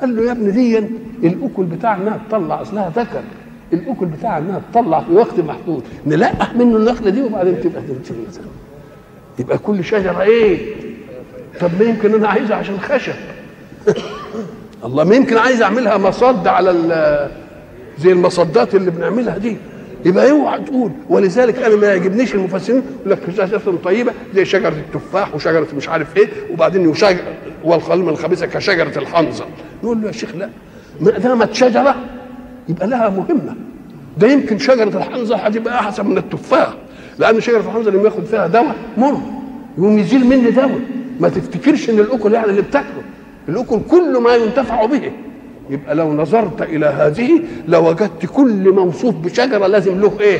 قال 0.00 0.16
له 0.16 0.22
يا 0.22 0.32
ابني 0.32 0.50
دي 0.50 0.78
الأكل 1.22 1.62
بتاع 1.62 1.94
انها 1.96 2.20
تطلع 2.28 2.62
أصلها 2.62 2.92
ذكر. 2.96 3.22
الأكل 3.72 4.06
بتاع 4.06 4.38
انها 4.38 4.60
تطلع 4.72 5.00
في 5.00 5.12
وقت 5.12 5.40
محدود. 5.40 5.82
نلقح 6.06 6.54
منه 6.54 6.76
النخلة 6.76 7.10
دي 7.10 7.22
وبعدين 7.22 7.60
تبقى 7.60 7.82
تنتهي 7.82 8.16
يبقى 9.38 9.58
كل 9.58 9.84
شجره 9.84 10.22
إيه 10.22 10.74
طب 11.60 11.70
ما 11.78 11.84
يمكن 11.84 12.14
أنا 12.14 12.28
عايزها 12.28 12.56
عشان 12.56 12.80
خشب. 12.80 13.14
الله 14.84 15.04
ما 15.04 15.14
يمكن 15.14 15.36
عايز 15.36 15.62
أعملها 15.62 15.98
مصد 15.98 16.46
على 16.46 17.30
زي 17.98 18.12
المصدات 18.12 18.74
اللي 18.74 18.90
بنعملها 18.90 19.38
دي. 19.38 19.56
يبقى 20.06 20.30
اوعى 20.30 20.60
تقول؟ 20.60 20.90
ولذلك 21.08 21.58
أنا 21.62 21.76
ما 21.76 21.86
يعجبنيش 21.86 22.34
المفسرين 22.34 22.82
يقول 23.06 23.12
لك 23.12 23.46
شجره 23.46 23.78
طيبة 23.84 24.12
زي 24.34 24.44
شجرة 24.44 24.68
التفاح 24.68 25.34
وشجرة 25.34 25.66
مش 25.76 25.88
عارف 25.88 26.16
إيه 26.16 26.28
وبعدين 26.52 26.86
وشجر 26.86 27.22
والقلم 27.64 28.08
الخبيثة 28.08 28.46
كشجرة 28.46 28.98
الحنظل 28.98 29.44
نقول 29.84 30.00
له 30.02 30.06
يا 30.06 30.12
شيخ 30.12 30.34
لا 30.36 30.48
ما 31.00 31.10
دامت 31.10 31.54
شجرة 31.54 31.96
يبقى 32.68 32.86
لها 32.86 33.08
مهمة. 33.08 33.56
ده 34.18 34.28
يمكن 34.28 34.58
شجرة 34.58 34.96
الحنظل 34.98 35.34
هتبقى 35.34 35.80
أحسن 35.80 36.06
من 36.06 36.18
التفاح 36.18 36.68
لأن 37.18 37.40
شجرة 37.40 37.60
الحنظل 37.60 37.92
لما 37.94 38.04
ياخد 38.04 38.24
فيها 38.24 38.46
دواء 38.46 38.76
مر 38.98 39.18
يقوم 39.78 39.98
يزيل 39.98 40.26
مني 40.26 40.50
دواء. 40.50 40.80
ما 41.20 41.28
تفتكرش 41.28 41.90
إن 41.90 41.98
الأكل 41.98 42.32
يعني 42.32 42.46
اللي 42.50 42.62
بتاكله 42.62 43.02
الأكل 43.48 43.78
كل 43.90 44.18
ما 44.18 44.34
ينتفع 44.34 44.84
به. 44.84 45.12
يبقى 45.70 45.94
لو 45.94 46.12
نظرت 46.12 46.62
إلى 46.62 46.86
هذه 46.86 47.40
لوجدت 47.68 48.26
كل 48.26 48.72
موصوف 48.72 49.14
بشجرة 49.14 49.66
لازم 49.66 50.00
له 50.00 50.12
إيه؟ 50.20 50.38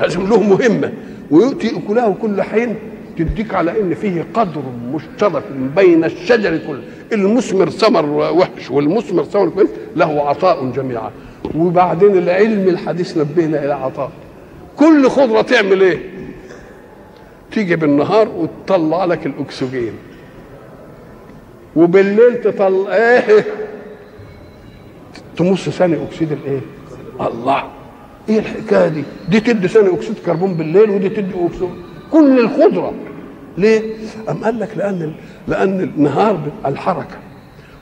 لازم 0.00 0.28
له 0.28 0.42
مهمة. 0.42 0.92
ويؤتي 1.30 1.76
اكله 1.76 2.14
كل 2.22 2.42
حين 2.42 2.76
تديك 3.18 3.54
على 3.54 3.80
إن 3.80 3.94
فيه 3.94 4.26
قدر 4.34 4.62
مشترك 4.92 5.42
بين 5.76 6.04
الشجر 6.04 6.58
كله 6.66 6.82
المثمر 7.12 7.70
ثمر 7.70 8.06
وحش 8.10 8.70
والمثمر 8.70 9.24
ثمر 9.24 9.48
كويس 9.48 9.68
له 9.96 10.28
عطاء 10.28 10.70
جميعا. 10.70 11.10
وبعدين 11.54 12.18
العلم 12.18 12.68
الحديث 12.68 13.18
نبهنا 13.18 13.64
إلى 13.64 13.72
عطاء. 13.72 14.10
كل 14.76 15.08
خضرة 15.08 15.42
تعمل 15.42 15.80
إيه؟ 15.80 15.98
تيجي 17.52 17.76
بالنهار 17.76 18.28
وتطلع 18.28 19.04
لك 19.04 19.26
الأكسجين. 19.26 19.92
وبالليل 21.76 22.40
تطلع 22.44 22.94
إيه؟ 22.94 23.44
تمص 25.38 25.68
ثاني 25.68 25.96
أكسيد 26.02 26.32
الإيه؟ 26.32 26.60
الله. 27.20 27.64
إيه 28.28 28.38
الحكاية 28.38 28.88
دي؟ 28.88 29.04
دي 29.28 29.40
تدي 29.40 29.68
ثاني 29.68 29.94
أكسيد 29.94 30.18
كربون 30.26 30.54
بالليل 30.54 30.90
ودي 30.90 31.08
تدي 31.08 31.32
أكسيد 31.46 31.68
كل 32.12 32.38
الخضره 32.40 32.94
ليه؟ 33.58 33.94
أم 34.28 34.44
قال 34.44 34.58
لك 34.60 34.68
لأن 34.76 35.12
لأن 35.48 35.80
النهار 35.80 36.38
الحركة 36.66 37.16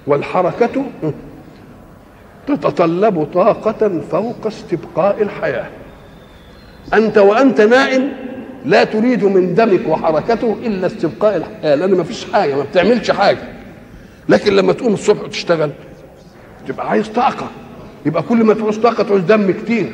والحركة 0.07 0.85
تتطلب 2.47 3.25
طاقة 3.35 4.01
فوق 4.11 4.47
استبقاء 4.47 5.23
الحياة. 5.23 5.67
أنت 6.95 7.19
وأنت 7.19 7.61
نائم 7.61 8.13
لا 8.65 8.85
تريد 8.85 9.25
من 9.25 9.55
دمك 9.55 9.89
وحركته 9.89 10.57
إلا 10.67 10.87
استبقاء 10.87 11.37
الحياة 11.37 11.75
لأن 11.75 11.95
ما 11.95 12.05
فيش 12.05 12.25
حاجة 12.33 12.55
ما 12.57 12.63
بتعملش 12.63 13.11
حاجة. 13.11 13.39
لكن 14.29 14.53
لما 14.57 14.73
تقوم 14.73 14.95
الصبح 14.95 15.23
وتشتغل 15.23 15.71
تبقى 16.67 16.91
عايز 16.91 17.09
طاقة. 17.09 17.51
يبقى 18.07 18.23
كل 18.23 18.45
ما 18.45 18.55
تعوز 18.55 18.79
طاقة 18.79 19.03
تعوز 19.03 19.21
دم 19.23 19.51
كتير. 19.51 19.93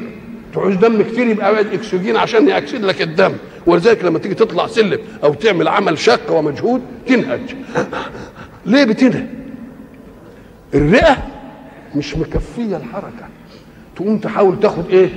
تعوز 0.55 0.75
دم 0.77 1.03
كتير 1.03 1.27
يبقى 1.27 1.47
عايز 1.47 1.67
أكسجين 1.67 2.17
عشان 2.17 2.49
يأكسد 2.49 2.85
لك 2.85 3.03
الدم. 3.03 3.33
ولذلك 3.67 4.05
لما 4.05 4.19
تيجي 4.19 4.35
تطلع 4.35 4.67
سلم 4.67 4.99
أو 5.25 5.35
تعمل 5.35 5.69
عمل 5.69 5.99
شاق 5.99 6.39
ومجهود 6.39 6.83
تنهج. 7.07 7.41
ليه 8.67 8.85
بتنهج؟ 8.85 9.27
الرئة 10.75 11.17
مش 11.95 12.17
مكفية 12.17 12.77
الحركة. 12.77 13.29
تقوم 13.97 14.19
تحاول 14.19 14.61
تاخد 14.61 14.91
إيه؟ 14.91 15.11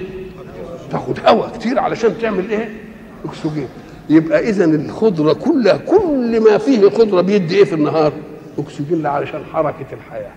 تاخد 0.92 1.20
هواء 1.26 1.52
كتير 1.58 1.80
علشان 1.80 2.18
تعمل 2.22 2.50
إيه؟ 2.50 2.70
أكسجين. 3.26 3.68
يبقى 4.10 4.50
اذا 4.50 4.66
الخضرة 4.66 5.34
كلها 5.34 5.78
كل 5.78 6.40
ما 6.40 6.58
فيه 6.58 6.90
خضرة 6.90 7.22
بيدي 7.22 7.56
إيه 7.56 7.64
في 7.64 7.74
النهار؟ 7.76 8.14
أكسجين 8.60 9.06
علشان 9.06 9.44
حركة 9.54 9.86
الحياة. 9.94 10.32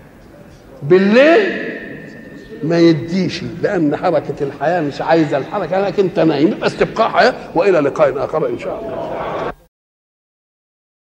بالليل 0.83 1.69
ما 2.63 2.79
يديش 2.79 3.43
لأن 3.61 3.95
حركة 3.95 4.35
الحياة 4.43 4.81
مش 4.81 5.01
عايزة 5.01 5.37
الحركة 5.37 5.79
لكن 5.87 6.03
انت 6.03 6.19
نايم 6.19 6.47
يبقى 6.47 6.67
استبقاء 6.67 7.09
حياة 7.09 7.33
وإلى 7.55 7.79
لقاء 7.79 8.25
آخر 8.25 8.49
إن 8.49 8.59
شاء 8.59 8.79
الله. 8.79 9.51